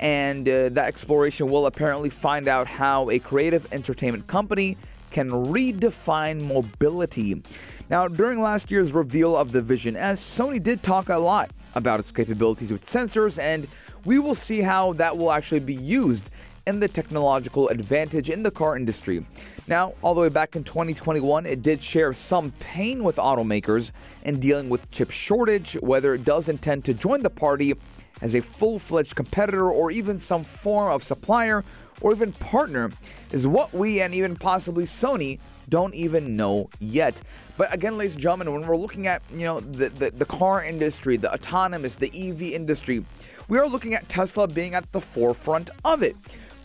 and 0.00 0.48
uh, 0.48 0.68
that 0.70 0.88
exploration 0.88 1.48
will 1.48 1.66
apparently 1.66 2.10
find 2.10 2.48
out 2.48 2.66
how 2.66 3.10
a 3.10 3.18
creative 3.18 3.72
entertainment 3.72 4.26
company 4.26 4.76
can 5.10 5.30
redefine 5.30 6.42
mobility. 6.42 7.42
Now, 7.88 8.08
during 8.08 8.40
last 8.40 8.70
year's 8.70 8.92
reveal 8.92 9.36
of 9.36 9.52
the 9.52 9.62
Vision 9.62 9.96
S, 9.96 10.20
Sony 10.20 10.62
did 10.62 10.82
talk 10.82 11.08
a 11.08 11.16
lot 11.16 11.50
about 11.74 12.00
its 12.00 12.10
capabilities 12.10 12.72
with 12.72 12.84
sensors, 12.84 13.38
and 13.38 13.68
we 14.04 14.18
will 14.18 14.34
see 14.34 14.60
how 14.60 14.92
that 14.94 15.16
will 15.16 15.32
actually 15.32 15.60
be 15.60 15.74
used 15.74 16.30
in 16.66 16.80
the 16.80 16.88
technological 16.88 17.68
advantage 17.68 18.28
in 18.28 18.42
the 18.42 18.50
car 18.50 18.76
industry. 18.76 19.24
Now, 19.68 19.94
all 20.02 20.14
the 20.14 20.20
way 20.20 20.28
back 20.28 20.56
in 20.56 20.64
2021, 20.64 21.46
it 21.46 21.62
did 21.62 21.82
share 21.82 22.12
some 22.12 22.52
pain 22.58 23.04
with 23.04 23.16
automakers 23.16 23.92
in 24.24 24.40
dealing 24.40 24.68
with 24.68 24.90
chip 24.90 25.10
shortage, 25.10 25.74
whether 25.74 26.12
it 26.14 26.24
does 26.24 26.48
intend 26.48 26.84
to 26.86 26.94
join 26.94 27.22
the 27.22 27.30
party 27.30 27.74
as 28.20 28.34
a 28.34 28.40
full 28.40 28.78
fledged 28.78 29.14
competitor 29.14 29.70
or 29.70 29.90
even 29.90 30.18
some 30.18 30.44
form 30.44 30.90
of 30.90 31.04
supplier 31.04 31.64
or 32.00 32.12
even 32.12 32.32
partner 32.32 32.90
is 33.32 33.46
what 33.46 33.72
we 33.72 34.00
and 34.00 34.14
even 34.14 34.36
possibly 34.36 34.84
Sony 34.84 35.38
don't 35.68 35.94
even 35.94 36.36
know 36.36 36.70
yet. 36.78 37.20
But 37.56 37.72
again, 37.72 37.98
ladies 37.98 38.12
and 38.12 38.22
gentlemen, 38.22 38.52
when 38.52 38.66
we're 38.66 38.76
looking 38.76 39.06
at 39.06 39.22
you 39.32 39.44
know 39.44 39.60
the, 39.60 39.88
the, 39.88 40.10
the 40.10 40.24
car 40.24 40.62
industry, 40.62 41.16
the 41.16 41.32
autonomous, 41.32 41.96
the 41.96 42.10
EV 42.14 42.42
industry, 42.42 43.04
we 43.48 43.58
are 43.58 43.68
looking 43.68 43.94
at 43.94 44.08
Tesla 44.08 44.46
being 44.46 44.74
at 44.74 44.92
the 44.92 45.00
forefront 45.00 45.70
of 45.84 46.02
it. 46.02 46.16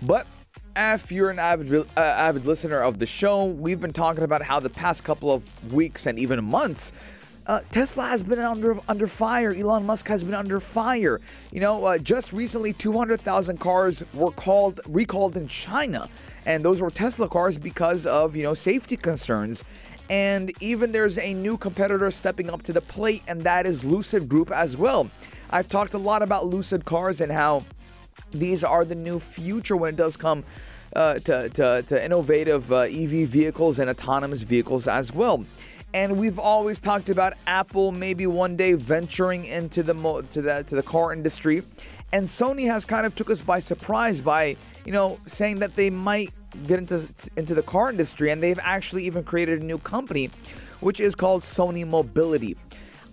But 0.01 0.27
if 0.75 1.11
you're 1.11 1.29
an 1.29 1.39
avid 1.39 1.87
uh, 1.97 1.99
avid 1.99 2.45
listener 2.45 2.81
of 2.81 2.99
the 2.99 3.05
show, 3.05 3.45
we've 3.45 3.81
been 3.81 3.93
talking 3.93 4.23
about 4.23 4.43
how 4.43 4.59
the 4.59 4.69
past 4.69 5.03
couple 5.03 5.31
of 5.31 5.73
weeks 5.73 6.05
and 6.05 6.19
even 6.19 6.43
months. 6.43 6.91
Uh, 7.47 7.61
Tesla 7.71 8.07
has 8.07 8.21
been 8.21 8.39
under 8.39 8.79
under 8.87 9.07
fire. 9.07 9.53
Elon 9.53 9.85
Musk 9.85 10.07
has 10.07 10.23
been 10.23 10.35
under 10.35 10.59
fire. 10.59 11.19
You 11.51 11.59
know, 11.59 11.85
uh, 11.85 11.97
just 11.97 12.33
recently, 12.33 12.71
200,000 12.73 13.59
cars 13.59 14.03
were 14.13 14.31
called 14.31 14.79
recalled 14.87 15.35
in 15.35 15.47
China, 15.47 16.07
and 16.45 16.63
those 16.63 16.81
were 16.81 16.91
Tesla 16.91 17.27
cars 17.27 17.57
because 17.57 18.05
of 18.05 18.35
you 18.35 18.43
know 18.43 18.53
safety 18.53 18.95
concerns. 18.95 19.63
And 20.09 20.51
even 20.61 20.91
there's 20.91 21.17
a 21.17 21.33
new 21.33 21.57
competitor 21.57 22.11
stepping 22.11 22.49
up 22.49 22.63
to 22.63 22.73
the 22.73 22.81
plate, 22.81 23.23
and 23.27 23.41
that 23.41 23.65
is 23.65 23.83
Lucid 23.83 24.27
Group 24.27 24.51
as 24.51 24.75
well. 24.75 25.09
I've 25.49 25.69
talked 25.69 25.93
a 25.93 25.97
lot 25.97 26.21
about 26.21 26.45
Lucid 26.45 26.85
cars 26.85 27.21
and 27.21 27.31
how 27.31 27.63
these 28.31 28.63
are 28.63 28.85
the 28.85 28.95
new 28.95 29.19
future 29.19 29.75
when 29.75 29.93
it 29.93 29.97
does 29.97 30.17
come 30.17 30.43
uh, 30.95 31.15
to, 31.15 31.49
to, 31.49 31.83
to, 31.83 32.03
innovative 32.03 32.71
uh, 32.71 32.79
EV 32.81 33.27
vehicles 33.27 33.79
and 33.79 33.89
autonomous 33.89 34.41
vehicles 34.41 34.87
as 34.87 35.13
well. 35.13 35.45
And 35.93 36.17
we've 36.17 36.39
always 36.39 36.79
talked 36.79 37.09
about 37.09 37.33
Apple 37.47 37.91
maybe 37.91 38.25
one 38.25 38.55
day 38.55 38.73
venturing 38.73 39.45
into 39.45 39.83
the 39.83 39.93
mo- 39.93 40.21
to 40.21 40.41
the 40.41 40.63
to 40.67 40.75
the 40.75 40.83
car 40.83 41.11
industry, 41.11 41.63
and 42.13 42.27
Sony 42.27 42.67
has 42.67 42.85
kind 42.85 43.05
of 43.05 43.13
took 43.15 43.29
us 43.29 43.41
by 43.41 43.59
surprise 43.59 44.21
by 44.21 44.55
you 44.85 44.91
know 44.91 45.19
saying 45.27 45.59
that 45.59 45.75
they 45.75 45.89
might 45.89 46.31
get 46.65 46.79
into 46.79 47.07
into 47.35 47.53
the 47.53 47.61
car 47.61 47.89
industry, 47.89 48.31
and 48.31 48.41
they've 48.41 48.59
actually 48.61 49.05
even 49.05 49.23
created 49.23 49.61
a 49.61 49.65
new 49.65 49.77
company, 49.77 50.29
which 50.79 50.99
is 50.99 51.13
called 51.13 51.41
Sony 51.43 51.85
Mobility. 51.85 52.55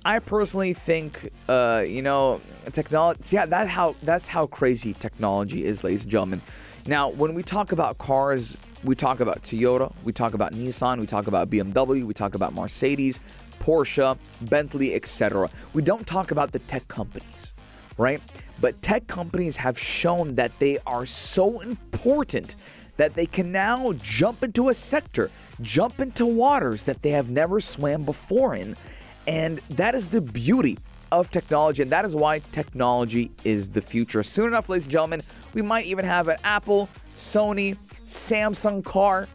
I 0.04 0.20
personally 0.20 0.72
think, 0.72 1.30
uh, 1.48 1.84
you 1.86 2.02
know, 2.02 2.40
technology. 2.72 3.20
Yeah, 3.30 3.46
that 3.46 3.68
how 3.68 3.96
that's 4.02 4.28
how 4.28 4.46
crazy 4.46 4.94
technology 4.94 5.64
is, 5.64 5.82
ladies 5.82 6.02
and 6.02 6.10
gentlemen. 6.12 6.42
Now, 6.88 7.10
when 7.10 7.34
we 7.34 7.42
talk 7.42 7.72
about 7.72 7.98
cars, 7.98 8.56
we 8.82 8.94
talk 8.94 9.20
about 9.20 9.42
Toyota, 9.42 9.92
we 10.04 10.12
talk 10.14 10.32
about 10.32 10.54
Nissan, 10.54 10.98
we 10.98 11.06
talk 11.06 11.26
about 11.26 11.50
BMW, 11.50 12.02
we 12.02 12.14
talk 12.14 12.34
about 12.34 12.54
Mercedes, 12.54 13.20
Porsche, 13.60 14.16
Bentley, 14.40 14.94
etc. 14.94 15.50
We 15.74 15.82
don't 15.82 16.06
talk 16.06 16.30
about 16.30 16.52
the 16.52 16.60
tech 16.60 16.88
companies, 16.88 17.52
right? 17.98 18.22
But 18.58 18.80
tech 18.80 19.06
companies 19.06 19.58
have 19.58 19.78
shown 19.78 20.36
that 20.36 20.58
they 20.60 20.78
are 20.86 21.04
so 21.04 21.60
important 21.60 22.56
that 22.96 23.12
they 23.12 23.26
can 23.26 23.52
now 23.52 23.92
jump 24.00 24.42
into 24.42 24.70
a 24.70 24.74
sector, 24.74 25.30
jump 25.60 26.00
into 26.00 26.24
waters 26.24 26.84
that 26.84 27.02
they 27.02 27.10
have 27.10 27.28
never 27.28 27.60
swam 27.60 28.04
before 28.04 28.54
in. 28.54 28.78
And 29.26 29.60
that 29.68 29.94
is 29.94 30.08
the 30.08 30.22
beauty 30.22 30.78
of 31.12 31.30
technology, 31.30 31.82
and 31.82 31.92
that 31.92 32.04
is 32.04 32.16
why 32.16 32.38
technology 32.38 33.30
is 33.44 33.70
the 33.70 33.80
future. 33.80 34.22
Soon 34.22 34.48
enough, 34.48 34.68
ladies 34.68 34.84
and 34.84 34.92
gentlemen, 34.92 35.22
we 35.54 35.62
might 35.62 35.86
even 35.86 36.04
have 36.04 36.28
an 36.28 36.38
Apple, 36.44 36.88
Sony, 37.16 37.76
Samsung 38.06 38.84
car. 38.84 39.28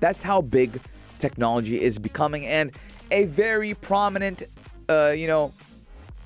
That's 0.00 0.22
how 0.22 0.42
big 0.42 0.80
technology 1.18 1.80
is 1.80 1.98
becoming, 1.98 2.46
and 2.46 2.72
a 3.10 3.24
very 3.24 3.74
prominent, 3.74 4.42
uh, 4.88 5.14
you 5.16 5.26
know, 5.26 5.52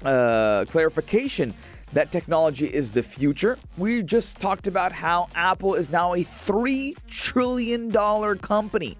uh, 0.04 0.64
clarification 0.68 1.54
that 1.92 2.12
technology 2.12 2.66
is 2.66 2.92
the 2.92 3.02
future. 3.02 3.58
We 3.76 4.02
just 4.02 4.38
talked 4.40 4.66
about 4.66 4.92
how 4.92 5.28
Apple 5.34 5.74
is 5.74 5.90
now 5.90 6.14
a 6.14 6.24
$3 6.24 6.96
trillion 7.08 7.90
company. 8.38 8.96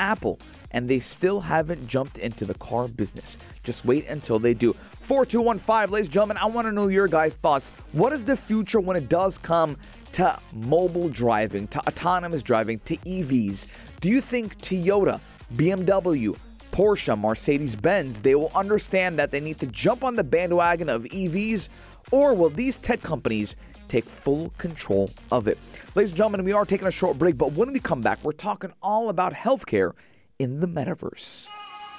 Apple, 0.00 0.40
and 0.70 0.88
they 0.88 1.00
still 1.00 1.40
haven't 1.40 1.86
jumped 1.86 2.18
into 2.18 2.44
the 2.44 2.54
car 2.54 2.88
business. 2.88 3.36
Just 3.62 3.84
wait 3.84 4.06
until 4.08 4.38
they 4.38 4.54
do. 4.54 4.74
4215, 5.04 5.92
ladies 5.92 6.06
and 6.06 6.12
gentlemen, 6.14 6.38
I 6.38 6.46
want 6.46 6.66
to 6.66 6.72
know 6.72 6.88
your 6.88 7.06
guys' 7.08 7.36
thoughts. 7.36 7.68
What 7.92 8.14
is 8.14 8.24
the 8.24 8.38
future 8.38 8.80
when 8.80 8.96
it 8.96 9.10
does 9.10 9.36
come 9.36 9.76
to 10.12 10.38
mobile 10.50 11.10
driving, 11.10 11.68
to 11.68 11.78
autonomous 11.86 12.42
driving, 12.42 12.78
to 12.86 12.96
EVs? 12.96 13.66
Do 14.00 14.08
you 14.08 14.22
think 14.22 14.56
Toyota, 14.62 15.20
BMW, 15.54 16.38
Porsche, 16.72 17.20
Mercedes 17.20 17.76
Benz, 17.76 18.22
they 18.22 18.34
will 18.34 18.50
understand 18.54 19.18
that 19.18 19.30
they 19.30 19.40
need 19.40 19.58
to 19.58 19.66
jump 19.66 20.04
on 20.04 20.14
the 20.14 20.24
bandwagon 20.24 20.88
of 20.88 21.04
EVs, 21.04 21.68
or 22.10 22.32
will 22.32 22.48
these 22.48 22.78
tech 22.78 23.02
companies 23.02 23.56
take 23.88 24.04
full 24.04 24.54
control 24.56 25.10
of 25.30 25.46
it? 25.48 25.58
Ladies 25.94 26.12
and 26.12 26.16
gentlemen, 26.16 26.44
we 26.44 26.52
are 26.52 26.64
taking 26.64 26.86
a 26.86 26.90
short 26.90 27.18
break, 27.18 27.36
but 27.36 27.52
when 27.52 27.74
we 27.74 27.78
come 27.78 28.00
back, 28.00 28.24
we're 28.24 28.32
talking 28.32 28.72
all 28.82 29.10
about 29.10 29.34
healthcare 29.34 29.92
in 30.38 30.60
the 30.60 30.66
metaverse. 30.66 31.48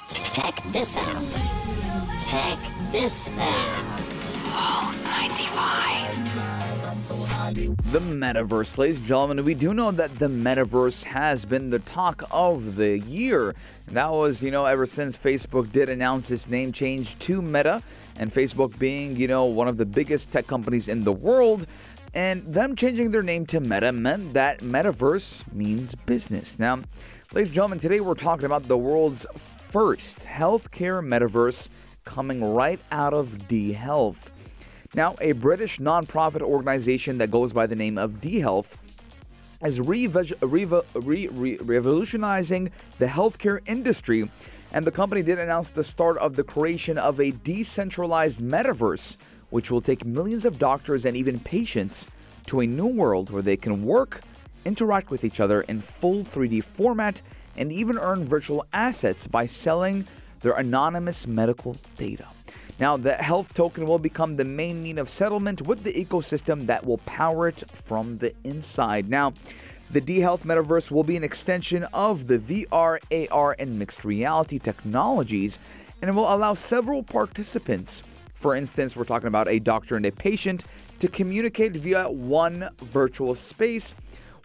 Check 0.09 0.55
this 0.71 0.97
out. 0.97 2.74
This 2.91 3.29
out. 3.37 3.73
Pulse 4.45 5.05
95. 5.05 6.05
The 7.91 7.99
metaverse, 7.99 8.77
ladies 8.77 8.97
and 8.97 9.05
gentlemen, 9.05 9.45
we 9.45 9.53
do 9.53 9.73
know 9.73 9.91
that 9.91 10.15
the 10.15 10.27
metaverse 10.27 11.03
has 11.05 11.45
been 11.45 11.69
the 11.69 11.79
talk 11.79 12.23
of 12.31 12.75
the 12.75 12.99
year. 12.99 13.55
And 13.87 13.95
That 13.95 14.11
was, 14.11 14.43
you 14.43 14.51
know, 14.51 14.65
ever 14.65 14.85
since 14.85 15.17
Facebook 15.17 15.71
did 15.71 15.89
announce 15.89 16.29
its 16.31 16.47
name 16.47 16.71
change 16.71 17.17
to 17.19 17.41
Meta, 17.41 17.81
and 18.17 18.33
Facebook 18.33 18.77
being, 18.77 19.15
you 19.15 19.27
know, 19.27 19.45
one 19.45 19.67
of 19.67 19.77
the 19.77 19.85
biggest 19.85 20.31
tech 20.31 20.47
companies 20.47 20.87
in 20.87 21.03
the 21.03 21.11
world, 21.13 21.67
and 22.13 22.43
them 22.45 22.75
changing 22.75 23.11
their 23.11 23.23
name 23.23 23.45
to 23.47 23.59
Meta 23.59 23.91
meant 23.91 24.33
that 24.33 24.59
metaverse 24.59 25.43
means 25.53 25.95
business. 25.95 26.57
Now, 26.59 26.81
ladies 27.33 27.49
and 27.49 27.55
gentlemen, 27.55 27.79
today 27.79 27.99
we're 27.99 28.15
talking 28.15 28.45
about 28.45 28.67
the 28.67 28.77
world's 28.77 29.25
first 29.69 30.19
healthcare 30.19 31.05
metaverse 31.05 31.69
coming 32.05 32.53
right 32.53 32.79
out 32.91 33.13
of 33.13 33.47
D 33.47 33.73
Health. 33.73 34.31
Now, 34.93 35.15
a 35.19 35.33
British 35.33 35.79
nonprofit 35.79 36.41
organization 36.41 37.17
that 37.17 37.31
goes 37.31 37.51
by 37.51 37.67
the 37.67 37.75
name 37.75 37.97
of 37.97 38.21
D 38.21 38.39
Health 38.39 38.77
is 39.61 39.81
re- 39.81 40.07
re- 40.07 41.27
re- 41.27 41.57
revolutionizing 41.57 42.71
the 42.99 43.07
healthcare 43.07 43.59
industry, 43.65 44.29
and 44.71 44.85
the 44.85 44.91
company 44.91 45.23
did 45.23 45.39
announce 45.39 45.69
the 45.69 45.83
start 45.83 46.17
of 46.19 46.35
the 46.35 46.43
creation 46.43 46.97
of 46.97 47.19
a 47.19 47.31
decentralized 47.31 48.39
metaverse, 48.39 49.17
which 49.49 49.71
will 49.71 49.81
take 49.81 50.05
millions 50.05 50.45
of 50.45 50.59
doctors 50.59 51.05
and 51.05 51.17
even 51.17 51.39
patients 51.39 52.07
to 52.45 52.61
a 52.61 52.67
new 52.67 52.87
world 52.87 53.31
where 53.31 53.41
they 53.41 53.57
can 53.57 53.83
work, 53.83 54.21
interact 54.63 55.09
with 55.09 55.23
each 55.23 55.39
other 55.39 55.61
in 55.63 55.81
full 55.81 56.23
3D 56.23 56.63
format, 56.63 57.21
and 57.57 57.71
even 57.71 57.97
earn 57.97 58.25
virtual 58.25 58.65
assets 58.71 59.27
by 59.27 59.45
selling 59.45 60.05
their 60.41 60.53
anonymous 60.53 61.27
medical 61.27 61.75
data. 61.97 62.27
Now, 62.79 62.97
the 62.97 63.13
health 63.13 63.53
token 63.53 63.87
will 63.87 63.99
become 63.99 64.35
the 64.35 64.43
main 64.43 64.83
mean 64.83 64.97
of 64.97 65.09
settlement 65.09 65.61
with 65.61 65.83
the 65.83 65.93
ecosystem 65.93 66.65
that 66.65 66.85
will 66.85 66.97
power 66.99 67.47
it 67.47 67.63
from 67.71 68.17
the 68.17 68.33
inside. 68.43 69.09
Now, 69.09 69.33
the 69.89 70.01
D 70.01 70.19
Health 70.19 70.43
Metaverse 70.43 70.91
will 70.91 71.03
be 71.03 71.15
an 71.15 71.23
extension 71.23 71.83
of 71.93 72.27
the 72.27 72.37
VR, 72.37 72.99
AR, 73.31 73.55
and 73.57 73.79
mixed 73.79 74.03
reality 74.03 74.59
technologies, 74.59 75.57
and 76.01 76.09
it 76.09 76.13
will 76.13 76.33
allow 76.33 76.53
several 76.53 77.01
participants, 77.01 78.03
for 78.33 78.55
instance, 78.55 78.95
we're 78.95 79.05
talking 79.05 79.27
about 79.27 79.47
a 79.47 79.59
doctor 79.59 79.95
and 79.95 80.05
a 80.05 80.11
patient, 80.11 80.65
to 80.99 81.07
communicate 81.07 81.73
via 81.73 82.09
one 82.09 82.69
virtual 82.79 83.35
space, 83.35 83.95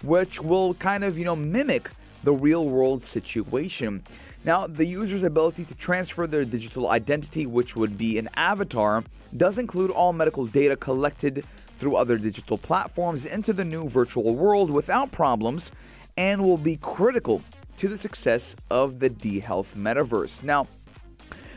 which 0.02 0.40
will 0.40 0.74
kind 0.74 1.04
of, 1.04 1.18
you 1.18 1.24
know, 1.24 1.36
mimic 1.36 1.90
the 2.22 2.32
real 2.32 2.68
world 2.68 3.02
situation. 3.02 4.02
Now, 4.44 4.66
the 4.66 4.86
user's 4.86 5.22
ability 5.22 5.64
to 5.66 5.74
transfer 5.74 6.26
their 6.26 6.44
digital 6.44 6.88
identity, 6.88 7.44
which 7.44 7.76
would 7.76 7.98
be 7.98 8.18
an 8.18 8.30
avatar, 8.36 9.04
does 9.36 9.58
include 9.58 9.90
all 9.90 10.12
medical 10.12 10.46
data 10.46 10.76
collected 10.76 11.44
through 11.76 11.96
other 11.96 12.16
digital 12.16 12.56
platforms 12.56 13.26
into 13.26 13.52
the 13.52 13.64
new 13.64 13.88
virtual 13.88 14.34
world 14.34 14.70
without 14.70 15.12
problems 15.12 15.72
and 16.16 16.42
will 16.42 16.56
be 16.56 16.76
critical 16.76 17.42
to 17.76 17.88
the 17.88 17.98
success 17.98 18.56
of 18.70 18.98
the 18.98 19.08
D 19.08 19.40
Health 19.40 19.74
metaverse. 19.76 20.42
Now, 20.42 20.66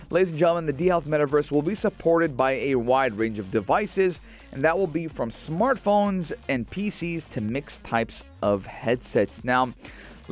Ladies 0.09 0.29
and 0.29 0.37
gentlemen, 0.37 0.67
the 0.67 0.73
D 0.73 0.85
Health 0.87 1.05
Metaverse 1.05 1.49
will 1.49 1.63
be 1.63 1.73
supported 1.73 2.37
by 2.37 2.51
a 2.51 2.75
wide 2.75 3.15
range 3.15 3.39
of 3.39 3.49
devices, 3.49 4.19
and 4.51 4.61
that 4.63 4.77
will 4.77 4.85
be 4.85 5.07
from 5.07 5.31
smartphones 5.31 6.31
and 6.47 6.69
PCs 6.69 7.27
to 7.31 7.41
mixed 7.41 7.83
types 7.83 8.23
of 8.39 8.67
headsets. 8.67 9.43
Now, 9.43 9.73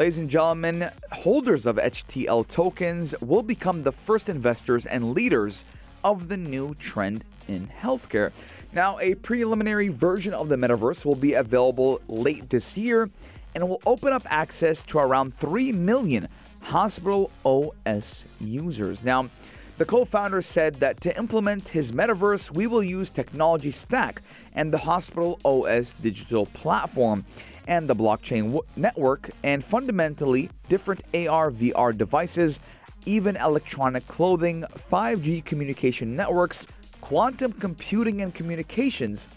Ladies 0.01 0.17
and 0.17 0.31
gentlemen, 0.31 0.89
holders 1.11 1.67
of 1.67 1.75
HTL 1.75 2.47
tokens 2.47 3.13
will 3.21 3.43
become 3.43 3.83
the 3.83 3.91
first 3.91 4.29
investors 4.29 4.87
and 4.87 5.13
leaders 5.13 5.63
of 6.03 6.27
the 6.27 6.37
new 6.37 6.73
trend 6.79 7.23
in 7.47 7.67
healthcare. 7.67 8.31
Now, 8.73 8.97
a 8.97 9.13
preliminary 9.13 9.89
version 9.89 10.33
of 10.33 10.49
the 10.49 10.55
metaverse 10.55 11.05
will 11.05 11.13
be 11.13 11.33
available 11.33 12.01
late 12.07 12.49
this 12.49 12.75
year 12.75 13.11
and 13.53 13.69
will 13.69 13.79
open 13.85 14.11
up 14.11 14.23
access 14.25 14.81
to 14.85 14.97
around 14.97 15.35
3 15.35 15.71
million 15.71 16.29
hospital 16.61 17.29
OS 17.45 18.25
users. 18.39 19.03
Now, 19.03 19.29
the 19.77 19.85
co 19.85 20.03
founder 20.03 20.41
said 20.41 20.79
that 20.79 20.99
to 21.01 21.15
implement 21.15 21.69
his 21.69 21.91
metaverse, 21.91 22.49
we 22.49 22.65
will 22.65 22.83
use 22.83 23.11
Technology 23.11 23.69
Stack 23.69 24.23
and 24.55 24.73
the 24.73 24.79
Hospital 24.79 25.39
OS 25.45 25.93
digital 25.93 26.47
platform 26.47 27.23
and 27.67 27.87
the 27.87 27.95
blockchain 27.95 28.43
w- 28.43 28.61
network, 28.75 29.29
and 29.43 29.63
fundamentally 29.63 30.49
different 30.69 31.01
AR 31.13 31.51
VR 31.51 31.95
devices, 31.95 32.59
even 33.05 33.35
electronic 33.35 34.07
clothing, 34.07 34.63
5G 34.91 35.43
communication 35.43 36.15
networks, 36.15 36.67
quantum 37.01 37.51
computing 37.53 38.21
and 38.21 38.33
communications, 38.33 39.27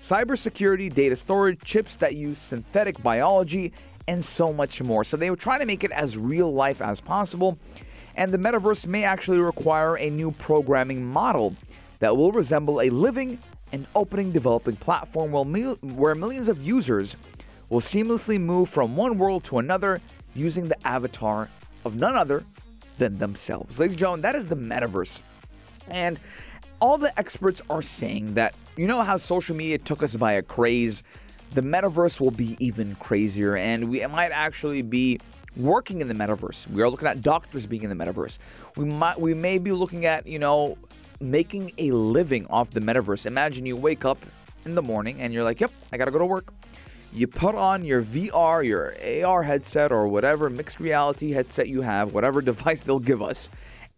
cybersecurity, 0.00 0.92
data 0.92 1.16
storage, 1.16 1.60
chips 1.64 1.96
that 1.96 2.14
use 2.14 2.38
synthetic 2.38 3.02
biology, 3.02 3.72
and 4.06 4.24
so 4.24 4.52
much 4.52 4.80
more. 4.80 5.04
So 5.04 5.16
they 5.16 5.30
were 5.30 5.36
trying 5.36 5.60
to 5.60 5.66
make 5.66 5.84
it 5.84 5.90
as 5.90 6.16
real 6.16 6.52
life 6.52 6.80
as 6.80 7.00
possible. 7.00 7.58
And 8.16 8.32
the 8.32 8.38
metaverse 8.38 8.86
may 8.86 9.04
actually 9.04 9.38
require 9.38 9.96
a 9.96 10.10
new 10.10 10.32
programming 10.32 11.04
model 11.04 11.54
that 12.00 12.16
will 12.16 12.32
resemble 12.32 12.80
a 12.80 12.90
living 12.90 13.38
and 13.72 13.86
opening 13.94 14.32
developing 14.32 14.76
platform 14.76 15.32
where 15.32 16.14
millions 16.14 16.48
of 16.48 16.62
users 16.66 17.16
will 17.68 17.80
seamlessly 17.80 18.40
move 18.40 18.68
from 18.68 18.96
one 18.96 19.18
world 19.18 19.44
to 19.44 19.58
another 19.58 20.00
using 20.34 20.68
the 20.68 20.86
avatar 20.86 21.48
of 21.84 21.96
none 21.96 22.16
other 22.16 22.44
than 22.98 23.18
themselves. 23.18 23.78
Ladies 23.78 23.94
and 23.94 23.98
gentlemen, 23.98 24.22
that 24.22 24.34
is 24.34 24.46
the 24.46 24.56
metaverse. 24.56 25.22
And 25.88 26.18
all 26.80 26.98
the 26.98 27.16
experts 27.18 27.60
are 27.70 27.82
saying 27.82 28.34
that, 28.34 28.54
you 28.76 28.86
know 28.86 29.02
how 29.02 29.16
social 29.16 29.56
media 29.56 29.78
took 29.78 30.02
us 30.02 30.16
by 30.16 30.32
a 30.32 30.42
craze? 30.42 31.02
The 31.54 31.62
metaverse 31.62 32.20
will 32.20 32.30
be 32.30 32.56
even 32.60 32.94
crazier, 32.96 33.56
and 33.56 33.88
we 33.90 34.06
might 34.06 34.30
actually 34.30 34.82
be 34.82 35.18
working 35.56 36.00
in 36.00 36.08
the 36.08 36.14
metaverse. 36.14 36.70
We 36.70 36.82
are 36.82 36.88
looking 36.88 37.08
at 37.08 37.22
doctors 37.22 37.66
being 37.66 37.82
in 37.82 37.90
the 37.90 38.04
metaverse. 38.04 38.38
We 38.76 38.84
might 38.84 39.18
we 39.18 39.34
may 39.34 39.58
be 39.58 39.72
looking 39.72 40.04
at, 40.04 40.26
you 40.26 40.38
know, 40.38 40.76
making 41.20 41.72
a 41.78 41.90
living 41.90 42.46
off 42.48 42.70
the 42.70 42.80
metaverse. 42.80 43.26
Imagine 43.26 43.66
you 43.66 43.76
wake 43.76 44.04
up 44.04 44.18
in 44.64 44.74
the 44.74 44.82
morning 44.82 45.20
and 45.20 45.32
you're 45.32 45.44
like, 45.44 45.60
"Yep, 45.60 45.72
I 45.92 45.96
got 45.96 46.04
to 46.04 46.10
go 46.10 46.18
to 46.18 46.26
work." 46.26 46.52
You 47.12 47.26
put 47.26 47.54
on 47.54 47.84
your 47.84 48.02
VR, 48.02 48.64
your 48.64 48.94
AR 49.26 49.42
headset, 49.42 49.92
or 49.92 50.08
whatever 50.08 50.50
mixed 50.50 50.80
reality 50.80 51.32
headset 51.32 51.68
you 51.68 51.82
have, 51.82 52.12
whatever 52.12 52.42
device 52.52 52.82
they'll 52.82 52.98
give 52.98 53.22
us, 53.22 53.48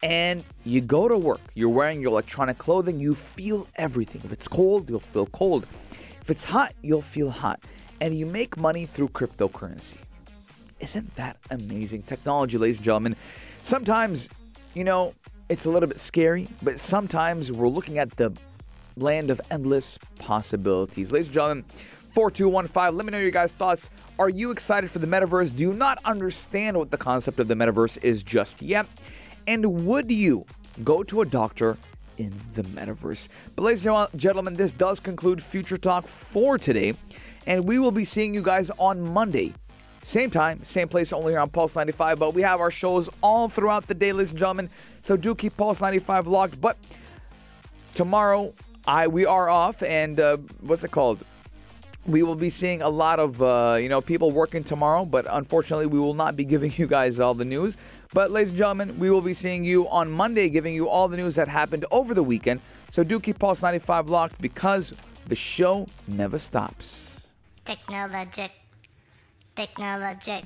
and 0.03 0.45
you 0.65 0.81
go 0.81 1.09
to 1.09 1.19
work. 1.19 1.41
You're 1.55 1.69
wearing 1.69 2.01
your 2.01 2.11
electronic 2.11 2.59
clothing, 2.59 3.01
you 3.01 3.15
feel 3.15 3.67
everything. 3.77 4.23
If 4.25 4.33
it's 4.33 4.49
cold, 4.49 4.89
you'll 4.89 5.01
feel 5.01 5.27
cold. 5.27 5.67
If 6.23 6.31
it's 6.31 6.45
hot, 6.45 6.75
you'll 6.83 7.03
feel 7.03 7.31
hot. 7.31 7.61
And 8.01 8.19
you 8.19 8.25
make 8.25 8.57
money 8.57 8.87
through 8.87 9.09
cryptocurrency. 9.09 9.97
Isn't 10.79 11.15
that 11.17 11.37
amazing 11.51 12.05
technology, 12.05 12.57
ladies 12.57 12.77
and 12.77 12.85
gentlemen? 12.85 13.17
Sometimes, 13.63 14.31
you 14.75 14.85
know, 14.85 15.15
it's 15.51 15.67
a 15.67 15.71
little 15.71 15.89
bit 15.89 16.01
scary, 16.01 16.49
but 16.63 16.79
sometimes 16.79 17.53
we're 17.53 17.69
looking 17.69 17.99
at 17.99 18.13
the 18.13 18.33
land 18.97 19.31
of 19.31 19.41
endless 19.51 19.99
possibilities. 20.19 21.13
Ladies 21.13 21.27
and 21.27 21.35
gentlemen, 21.35 21.65
4215. 22.13 22.97
Let 22.97 23.07
me 23.07 23.13
know 23.13 23.19
your 23.19 23.31
guys' 23.31 23.53
thoughts. 23.53 23.91
Are 24.19 24.29
you 24.29 24.51
excited 24.51 24.91
for 24.91 24.99
the 24.99 25.07
metaverse? 25.07 25.55
Do 25.55 25.63
you 25.63 25.73
not 25.73 25.99
understand 26.05 26.77
what 26.77 26.91
the 26.91 26.97
concept 26.97 27.41
of 27.41 27.49
the 27.49 27.55
metaverse 27.55 28.03
is 28.03 28.23
just 28.23 28.61
yet? 28.63 28.87
And 29.47 29.87
would 29.87 30.11
you 30.11 30.45
go 30.85 31.03
to 31.05 31.23
a 31.23 31.27
doctor 31.27 31.79
in 32.19 32.33
the 32.55 32.63
metaverse? 32.63 33.29
But, 33.57 33.63
ladies 33.63 33.87
and 33.87 34.09
gentlemen, 34.17 34.55
this 34.55 34.73
does 34.73 35.01
conclude 35.01 35.43
Future 35.43 35.79
Talk 35.79 36.07
for 36.07 36.59
today. 36.59 36.95
And 37.47 37.67
we 37.67 37.79
will 37.79 37.93
be 37.93 38.05
seeing 38.05 38.35
you 38.35 38.43
guys 38.43 38.71
on 38.79 39.13
Monday. 39.13 39.55
Same 40.03 40.31
time, 40.31 40.65
same 40.65 40.89
place, 40.89 41.13
only 41.13 41.33
here 41.33 41.41
on 41.41 41.51
Pulse 41.51 41.77
95. 41.77 42.19
But 42.19 42.35
we 42.35 42.43
have 42.43 42.61
our 42.61 42.71
shows 42.71 43.11
all 43.23 43.49
throughout 43.49 43.87
the 43.87 43.95
day, 43.95 44.13
ladies 44.13 44.31
and 44.31 44.39
gentlemen. 44.39 44.71
So 45.03 45.17
do 45.17 45.35
keep 45.35 45.57
Pulse 45.57 45.81
95 45.81 46.27
locked. 46.27 46.61
But 46.61 46.79
tomorrow, 47.95 48.55
I 48.87 49.09
we 49.09 49.27
are 49.27 49.49
off, 49.49 49.83
and 49.83 50.19
uh, 50.19 50.39
what's 50.61 50.85
it 50.85 50.91
called? 50.91 51.25
We 52.07 52.23
will 52.23 52.35
be 52.35 52.51
seeing 52.51 52.81
a 52.83 52.89
lot 52.89 53.19
of 53.19 53.43
uh, 53.43 53.79
you 53.81 53.89
know 53.89 54.01
people 54.01 54.31
working 54.31 54.65
tomorrow, 54.65 55.05
but 55.05 55.27
unfortunately, 55.29 55.87
we 55.87 55.99
will 55.99 56.15
not 56.15 56.37
be 56.37 56.45
giving 56.55 56.73
you 56.77 56.87
guys 56.87 57.21
all 57.21 57.35
the 57.35 57.45
news. 57.45 57.77
But 58.13 58.31
ladies 58.31 58.49
and 58.51 58.59
gentlemen, 58.59 58.99
we 58.99 59.11
will 59.11 59.21
be 59.21 59.35
seeing 59.35 59.65
you 59.65 59.89
on 59.89 60.11
Monday, 60.11 60.49
giving 60.49 60.75
you 60.75 60.89
all 60.89 61.09
the 61.09 61.17
news 61.17 61.35
that 61.37 61.49
happened 61.49 61.85
over 61.91 62.15
the 62.15 62.23
weekend. 62.23 62.61
So 62.91 63.05
do 63.05 63.21
keep 63.21 63.39
Pulse 63.39 63.63
95 63.63 64.09
locked 64.09 64.41
because 64.41 64.93
the 65.27 65.37
show 65.37 65.87
never 66.09 66.39
stops. 66.39 67.21
Technologic. 67.65 68.51
Technologic. 69.55 70.43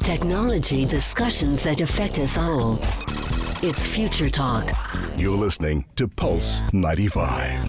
Technology 0.00 0.84
discussions 0.84 1.62
that 1.62 1.80
affect 1.80 2.18
us 2.18 2.36
all. 2.36 2.78
It's 3.62 3.86
Future 3.86 4.28
Talk. 4.28 4.70
You're 5.16 5.36
listening 5.36 5.86
to 5.96 6.06
Pulse 6.06 6.60
95. 6.72 7.68